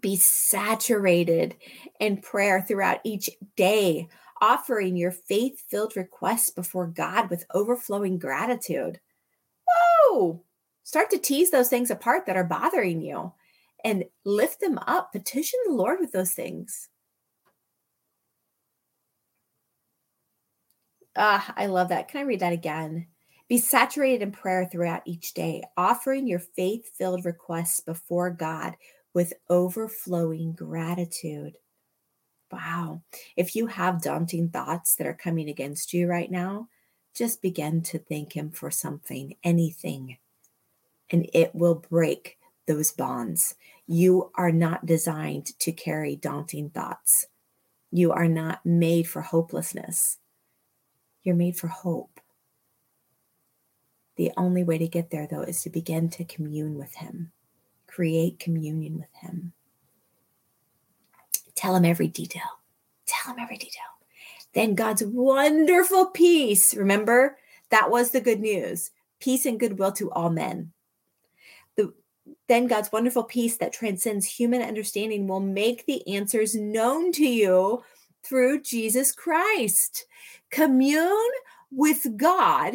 Be 0.00 0.16
saturated 0.16 1.56
in 2.00 2.22
prayer 2.22 2.62
throughout 2.66 3.00
each 3.04 3.30
day, 3.56 4.08
offering 4.40 4.96
your 4.96 5.10
faith 5.10 5.62
filled 5.68 5.96
requests 5.96 6.50
before 6.50 6.86
God 6.86 7.30
with 7.30 7.46
overflowing 7.52 8.18
gratitude. 8.18 9.00
Whoa! 9.68 10.42
Start 10.82 11.10
to 11.10 11.18
tease 11.18 11.50
those 11.50 11.68
things 11.68 11.90
apart 11.90 12.26
that 12.26 12.36
are 12.36 12.44
bothering 12.44 13.02
you 13.02 13.32
and 13.84 14.04
lift 14.24 14.60
them 14.60 14.78
up. 14.86 15.12
Petition 15.12 15.58
the 15.66 15.72
Lord 15.72 16.00
with 16.00 16.12
those 16.12 16.32
things. 16.32 16.88
Ah, 21.16 21.52
I 21.56 21.66
love 21.66 21.88
that. 21.88 22.08
Can 22.08 22.20
I 22.20 22.24
read 22.24 22.40
that 22.40 22.52
again? 22.52 23.08
Be 23.48 23.58
saturated 23.58 24.22
in 24.22 24.30
prayer 24.30 24.68
throughout 24.70 25.02
each 25.06 25.34
day, 25.34 25.62
offering 25.76 26.26
your 26.26 26.38
faith 26.38 26.90
filled 26.96 27.24
requests 27.24 27.80
before 27.80 28.30
God 28.30 28.74
with 29.14 29.32
overflowing 29.48 30.52
gratitude. 30.52 31.56
Wow. 32.52 33.02
If 33.36 33.56
you 33.56 33.66
have 33.66 34.02
daunting 34.02 34.50
thoughts 34.50 34.96
that 34.96 35.06
are 35.06 35.14
coming 35.14 35.48
against 35.48 35.92
you 35.92 36.06
right 36.06 36.30
now, 36.30 36.68
just 37.14 37.42
begin 37.42 37.82
to 37.82 37.98
thank 37.98 38.34
Him 38.34 38.50
for 38.50 38.70
something, 38.70 39.34
anything, 39.42 40.18
and 41.10 41.28
it 41.32 41.54
will 41.54 41.74
break 41.74 42.37
those 42.68 42.92
bonds. 42.92 43.56
You 43.88 44.30
are 44.36 44.52
not 44.52 44.86
designed 44.86 45.58
to 45.58 45.72
carry 45.72 46.14
daunting 46.14 46.70
thoughts. 46.70 47.26
You 47.90 48.12
are 48.12 48.28
not 48.28 48.64
made 48.64 49.08
for 49.08 49.22
hopelessness. 49.22 50.18
You're 51.24 51.34
made 51.34 51.56
for 51.56 51.68
hope. 51.68 52.20
The 54.16 54.30
only 54.36 54.62
way 54.62 54.78
to 54.78 54.86
get 54.86 55.10
there, 55.10 55.26
though, 55.28 55.42
is 55.42 55.62
to 55.62 55.70
begin 55.70 56.10
to 56.10 56.24
commune 56.24 56.76
with 56.76 56.94
Him, 56.94 57.32
create 57.86 58.38
communion 58.38 58.98
with 58.98 59.12
Him. 59.20 59.52
Tell 61.54 61.74
Him 61.74 61.84
every 61.84 62.08
detail. 62.08 62.60
Tell 63.06 63.34
Him 63.34 63.40
every 63.40 63.56
detail. 63.56 63.82
Then 64.52 64.74
God's 64.74 65.02
wonderful 65.04 66.06
peace. 66.06 66.74
Remember, 66.74 67.38
that 67.70 67.90
was 67.90 68.10
the 68.10 68.20
good 68.20 68.40
news 68.40 68.90
peace 69.20 69.46
and 69.46 69.58
goodwill 69.58 69.92
to 69.92 70.10
all 70.12 70.30
men 70.30 70.72
then 72.48 72.66
God's 72.66 72.90
wonderful 72.90 73.24
peace 73.24 73.58
that 73.58 73.72
transcends 73.72 74.26
human 74.26 74.62
understanding 74.62 75.26
will 75.26 75.40
make 75.40 75.86
the 75.86 76.06
answers 76.08 76.54
known 76.54 77.12
to 77.12 77.26
you 77.26 77.82
through 78.24 78.62
Jesus 78.62 79.12
Christ. 79.12 80.06
Commune 80.50 81.30
with 81.70 82.06
God 82.16 82.74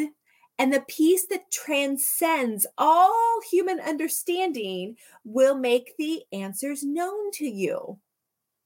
And 0.60 0.74
the 0.74 0.84
peace 0.88 1.26
that 1.28 1.52
transcends 1.52 2.66
all 2.78 3.40
human 3.50 3.80
understanding 3.80 4.98
will 5.24 5.56
make 5.56 5.96
the 5.98 6.24
answers 6.32 6.84
known 6.84 7.32
to 7.32 7.46
you. 7.46 8.00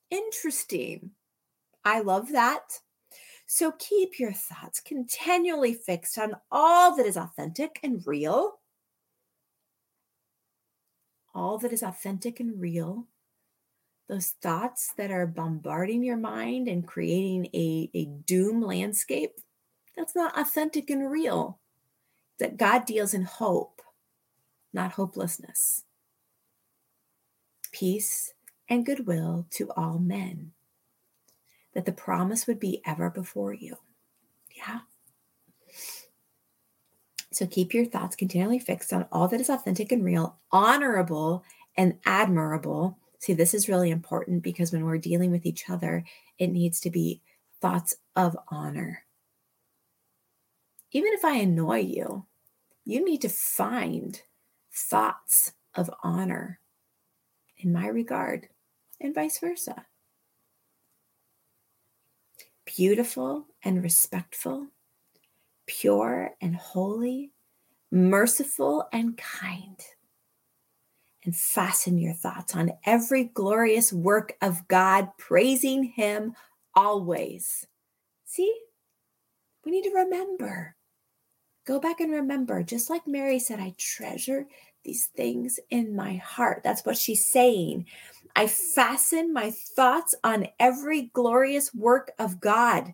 Interesting. 0.09 1.11
I 1.85 2.01
love 2.01 2.31
that. 2.33 2.79
So 3.45 3.71
keep 3.79 4.19
your 4.19 4.33
thoughts 4.33 4.81
continually 4.81 5.73
fixed 5.73 6.17
on 6.17 6.35
all 6.51 6.95
that 6.97 7.05
is 7.05 7.15
authentic 7.15 7.79
and 7.81 8.05
real. 8.05 8.59
All 11.37 11.59
that 11.59 11.71
is 11.71 11.83
authentic 11.83 12.39
and 12.39 12.59
real. 12.59 13.05
Those 14.09 14.29
thoughts 14.41 14.91
that 14.97 15.11
are 15.11 15.27
bombarding 15.27 16.03
your 16.03 16.17
mind 16.17 16.67
and 16.67 16.87
creating 16.87 17.45
a, 17.53 17.91
a 17.93 18.05
doom 18.05 18.59
landscape, 18.59 19.39
that's 19.95 20.15
not 20.15 20.35
authentic 20.35 20.89
and 20.89 21.11
real. 21.11 21.59
That 22.39 22.57
God 22.57 22.85
deals 22.85 23.13
in 23.13 23.21
hope, 23.21 23.83
not 24.73 24.93
hopelessness. 24.93 25.83
Peace 27.71 28.33
and 28.67 28.83
goodwill 28.83 29.45
to 29.51 29.69
all 29.77 29.99
men 29.99 30.53
that 31.75 31.85
the 31.85 31.91
promise 31.91 32.47
would 32.47 32.59
be 32.59 32.81
ever 32.83 33.11
before 33.11 33.53
you. 33.53 33.75
Yeah. 34.55 34.79
So 37.37 37.45
keep 37.45 37.71
your 37.71 37.85
thoughts 37.85 38.15
continually 38.15 38.57
fixed 38.57 38.91
on 38.91 39.05
all 39.11 39.27
that 39.27 39.39
is 39.39 39.47
authentic 39.47 39.91
and 39.91 40.03
real, 40.03 40.37
honorable 40.51 41.43
and 41.75 41.99
admirable. 42.03 42.97
See, 43.19 43.33
this 43.33 43.53
is 43.53 43.69
really 43.69 43.91
important 43.91 44.41
because 44.41 44.71
when 44.71 44.83
we're 44.83 44.97
dealing 44.97 45.29
with 45.29 45.45
each 45.45 45.69
other, 45.69 46.03
it 46.39 46.47
needs 46.47 46.79
to 46.79 46.89
be 46.89 47.21
thoughts 47.61 47.95
of 48.15 48.35
honor. 48.47 49.03
Even 50.91 51.13
if 51.13 51.23
I 51.23 51.35
annoy 51.35 51.81
you, 51.81 52.25
you 52.85 53.05
need 53.05 53.21
to 53.21 53.29
find 53.29 54.19
thoughts 54.73 55.53
of 55.75 55.91
honor 56.01 56.59
in 57.57 57.71
my 57.71 57.85
regard 57.85 58.47
and 58.99 59.13
vice 59.13 59.37
versa 59.37 59.85
beautiful 62.67 63.45
and 63.63 63.81
respectful, 63.81 64.67
pure 65.67 66.31
and 66.41 66.55
holy, 66.55 67.31
merciful 67.91 68.87
and 68.91 69.17
kind. 69.17 69.79
And 71.23 71.35
fasten 71.35 71.97
your 71.97 72.13
thoughts 72.13 72.55
on 72.55 72.71
every 72.85 73.25
glorious 73.25 73.91
work 73.91 74.37
of 74.41 74.67
God, 74.67 75.09
praising 75.17 75.83
Him 75.83 76.33
always. 76.73 77.67
See, 78.25 78.55
we 79.65 79.71
need 79.71 79.83
to 79.83 79.93
remember. 79.93 80.75
Go 81.65 81.81
back 81.81 81.99
and 81.99 82.13
remember, 82.13 82.63
just 82.63 82.89
like 82.89 83.05
Mary 83.05 83.39
said, 83.39 83.59
I 83.59 83.75
treasure 83.77 84.47
these 84.85 85.07
things 85.07 85.59
in 85.69 85.93
my 85.93 86.15
heart. 86.15 86.61
That's 86.63 86.85
what 86.85 86.95
she's 86.97 87.25
saying. 87.25 87.87
I 88.37 88.47
fasten 88.47 89.33
my 89.33 89.51
thoughts 89.51 90.15
on 90.23 90.47
every 90.61 91.11
glorious 91.13 91.73
work 91.73 92.11
of 92.17 92.39
God, 92.39 92.93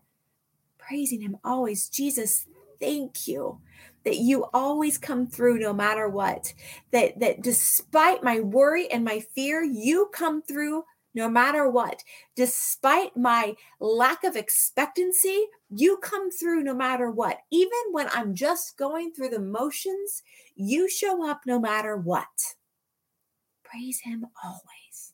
praising 0.80 1.22
Him 1.22 1.38
always. 1.44 1.88
Jesus, 1.88 2.48
thank 2.84 3.28
you 3.28 3.60
that 4.04 4.18
you 4.18 4.46
always 4.54 4.98
come 4.98 5.26
through 5.26 5.58
no 5.58 5.74
matter 5.74 6.10
what. 6.10 6.54
That, 6.92 7.20
that 7.22 7.42
despite 7.42 8.24
my 8.24 8.42
worry 8.42 8.92
and 8.92 9.06
my 9.06 9.22
fear, 9.34 9.64
you 9.64 10.10
come 10.14 10.42
through 10.42 10.84
no 11.16 11.30
matter 11.30 11.70
what. 11.70 12.04
Despite 12.36 13.16
my 13.16 13.56
lack 13.80 14.24
of 14.26 14.36
expectancy, 14.36 15.46
you 15.70 15.98
come 15.98 16.30
through 16.30 16.64
no 16.64 16.74
matter 16.74 17.10
what. 17.10 17.40
Even 17.52 17.80
when 17.92 18.10
I'm 18.10 18.36
just 18.36 18.78
going 18.78 19.14
through 19.14 19.30
the 19.30 19.40
motions, 19.40 20.24
you 20.56 20.90
show 20.90 21.30
up 21.30 21.42
no 21.46 21.60
matter 21.60 21.96
what. 21.96 22.56
Praise 23.64 24.02
Him 24.02 24.26
always. 24.44 25.14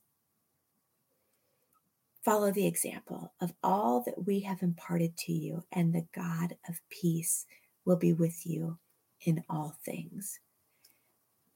Follow 2.24 2.52
the 2.52 2.68
example 2.68 3.34
of 3.40 3.54
all 3.64 4.04
that 4.06 4.26
we 4.26 4.42
have 4.42 4.62
imparted 4.62 5.16
to 5.18 5.32
you, 5.32 5.64
and 5.72 5.94
the 5.94 6.06
God 6.14 6.58
of 6.68 6.82
peace 6.90 7.46
will 7.90 7.96
be 7.96 8.14
with 8.14 8.46
you 8.46 8.78
in 9.26 9.44
all 9.50 9.76
things. 9.84 10.40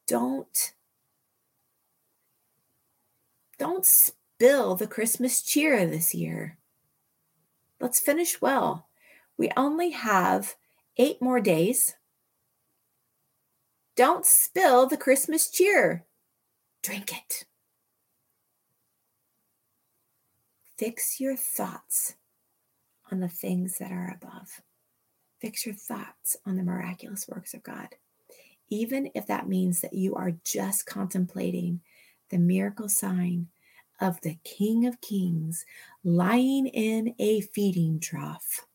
Don't 0.08 0.74
don't 3.60 3.86
spill 3.86 4.76
the 4.76 4.88
Christmas 4.88 5.44
cheer 5.44 5.86
this 5.86 6.16
year. 6.16 6.58
Let's 7.80 8.00
finish 8.00 8.42
well. 8.42 8.88
We 9.38 9.52
only 9.56 9.92
have 9.92 10.56
8 10.98 11.22
more 11.22 11.40
days. 11.40 11.94
Don't 13.96 14.26
spill 14.26 14.88
the 14.88 14.98
Christmas 14.98 15.52
cheer. 15.52 16.04
Drink 16.82 17.14
it. 17.16 17.46
Fix 20.80 21.20
your 21.20 21.38
thoughts 21.38 22.16
on 23.12 23.20
the 23.20 23.30
things 23.30 23.78
that 23.78 23.92
are 23.92 24.18
above. 24.20 24.62
Fix 25.44 25.66
your 25.66 25.76
thoughts 25.76 26.38
on 26.46 26.56
the 26.56 26.64
miraculous 26.64 27.28
works 27.28 27.54
of 27.54 27.62
God. 27.64 27.90
Even 28.70 29.12
if 29.14 29.28
that 29.28 29.50
means 29.50 29.82
that 29.82 29.92
you 29.92 30.16
are 30.16 30.32
just 30.46 30.86
contemplating 30.86 31.82
the 32.30 32.38
miracle 32.38 32.88
sign 32.88 33.50
of 34.00 34.22
the 34.22 34.38
King 34.46 34.86
of 34.86 35.02
Kings 35.02 35.66
lying 36.02 36.68
in 36.68 37.14
a 37.20 37.42
feeding 37.42 38.00
trough 38.00 38.66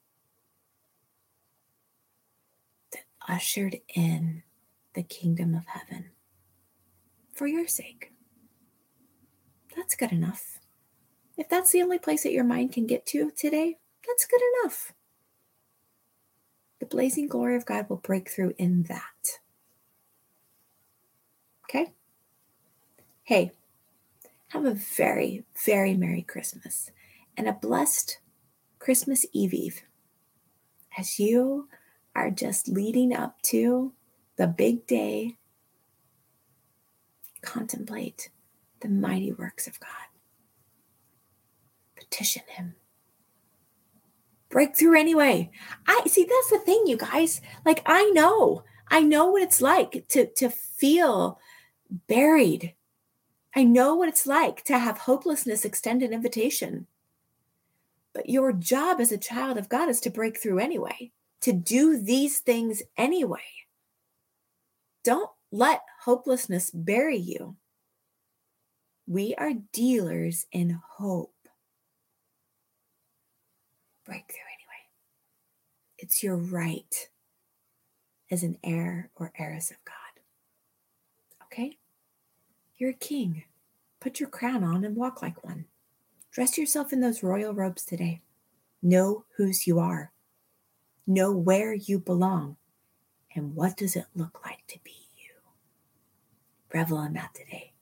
that 2.92 3.04
ushered 3.26 3.78
in 3.94 4.42
the 4.92 5.02
kingdom 5.02 5.54
of 5.54 5.64
heaven 5.64 6.10
for 7.32 7.46
your 7.46 7.66
sake. 7.66 8.12
That's 9.74 9.96
good 9.96 10.12
enough. 10.12 10.58
If 11.38 11.48
that's 11.48 11.70
the 11.70 11.80
only 11.80 11.98
place 11.98 12.24
that 12.24 12.32
your 12.32 12.44
mind 12.44 12.74
can 12.74 12.86
get 12.86 13.06
to 13.06 13.30
today, 13.30 13.78
that's 14.06 14.26
good 14.26 14.42
enough. 14.62 14.92
The 16.80 16.86
blazing 16.86 17.26
glory 17.26 17.56
of 17.56 17.66
God 17.66 17.88
will 17.88 17.96
break 17.96 18.30
through 18.30 18.54
in 18.58 18.84
that. 18.84 19.40
Okay? 21.64 21.92
Hey, 23.24 23.52
have 24.48 24.64
a 24.64 24.74
very, 24.74 25.44
very 25.64 25.94
Merry 25.94 26.22
Christmas 26.22 26.90
and 27.36 27.48
a 27.48 27.52
blessed 27.52 28.18
Christmas 28.78 29.26
Eve 29.32 29.52
Eve 29.52 29.82
as 30.96 31.18
you 31.18 31.68
are 32.14 32.30
just 32.30 32.68
leading 32.68 33.12
up 33.12 33.42
to 33.42 33.92
the 34.36 34.46
big 34.46 34.86
day. 34.86 35.36
Contemplate 37.42 38.30
the 38.80 38.88
mighty 38.88 39.32
works 39.32 39.66
of 39.66 39.78
God 39.80 40.08
petition 41.98 42.42
him. 42.48 42.74
Breakthrough 44.50 44.98
anyway. 44.98 45.50
I 45.86 46.02
see 46.06 46.24
that's 46.24 46.50
the 46.50 46.58
thing, 46.58 46.84
you 46.86 46.96
guys. 46.96 47.40
Like 47.64 47.82
I 47.86 48.04
know, 48.10 48.64
I 48.88 49.02
know 49.02 49.26
what 49.26 49.42
it's 49.42 49.60
like 49.60 50.06
to 50.08 50.26
to 50.26 50.48
feel 50.48 51.38
buried. 52.06 52.74
I 53.54 53.64
know 53.64 53.94
what 53.94 54.08
it's 54.08 54.26
like 54.26 54.64
to 54.64 54.78
have 54.78 54.98
hopelessness 54.98 55.64
extend 55.64 56.02
an 56.02 56.12
invitation. 56.12 56.86
But 58.12 58.28
your 58.28 58.52
job 58.52 59.00
as 59.00 59.12
a 59.12 59.18
child 59.18 59.58
of 59.58 59.68
God 59.68 59.88
is 59.88 60.00
to 60.00 60.10
break 60.10 60.40
through 60.40 60.58
anyway, 60.58 61.12
to 61.42 61.52
do 61.52 62.00
these 62.00 62.38
things 62.40 62.82
anyway. 62.96 63.40
Don't 65.04 65.30
let 65.50 65.82
hopelessness 66.02 66.70
bury 66.70 67.16
you. 67.16 67.56
We 69.06 69.34
are 69.36 69.52
dealers 69.72 70.46
in 70.52 70.78
hope 70.96 71.32
breakthrough 74.08 74.38
anyway. 74.38 74.88
It's 75.98 76.22
your 76.22 76.36
right 76.36 77.08
as 78.30 78.42
an 78.42 78.56
heir 78.64 79.10
or 79.16 79.32
heiress 79.38 79.70
of 79.70 79.76
God. 79.84 80.22
Okay? 81.44 81.76
You're 82.78 82.90
a 82.90 82.94
king. 82.94 83.44
Put 84.00 84.18
your 84.18 84.30
crown 84.30 84.64
on 84.64 84.84
and 84.84 84.96
walk 84.96 85.20
like 85.20 85.44
one. 85.44 85.66
Dress 86.30 86.56
yourself 86.56 86.92
in 86.92 87.00
those 87.00 87.22
royal 87.22 87.52
robes 87.52 87.84
today. 87.84 88.22
Know 88.82 89.24
whose 89.36 89.66
you 89.66 89.78
are. 89.78 90.12
Know 91.06 91.32
where 91.32 91.74
you 91.74 91.98
belong. 91.98 92.56
And 93.34 93.54
what 93.54 93.76
does 93.76 93.94
it 93.94 94.06
look 94.14 94.40
like 94.44 94.66
to 94.68 94.78
be 94.84 94.92
you? 95.16 95.34
Revel 96.72 97.02
in 97.02 97.12
that 97.14 97.34
today. 97.34 97.72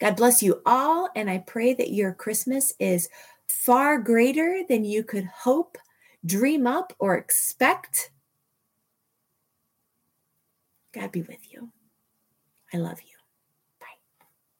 God 0.00 0.16
bless 0.16 0.42
you 0.42 0.60
all. 0.66 1.08
And 1.14 1.30
I 1.30 1.38
pray 1.38 1.74
that 1.74 1.92
your 1.92 2.12
Christmas 2.12 2.72
is 2.80 3.08
far 3.52 3.98
greater 3.98 4.62
than 4.68 4.84
you 4.84 5.04
could 5.04 5.24
hope, 5.26 5.78
dream 6.24 6.66
up, 6.66 6.92
or 6.98 7.16
expect. 7.16 8.10
God 10.92 11.12
be 11.12 11.22
with 11.22 11.52
you. 11.52 11.70
I 12.72 12.78
love 12.78 13.00
you. 13.02 13.11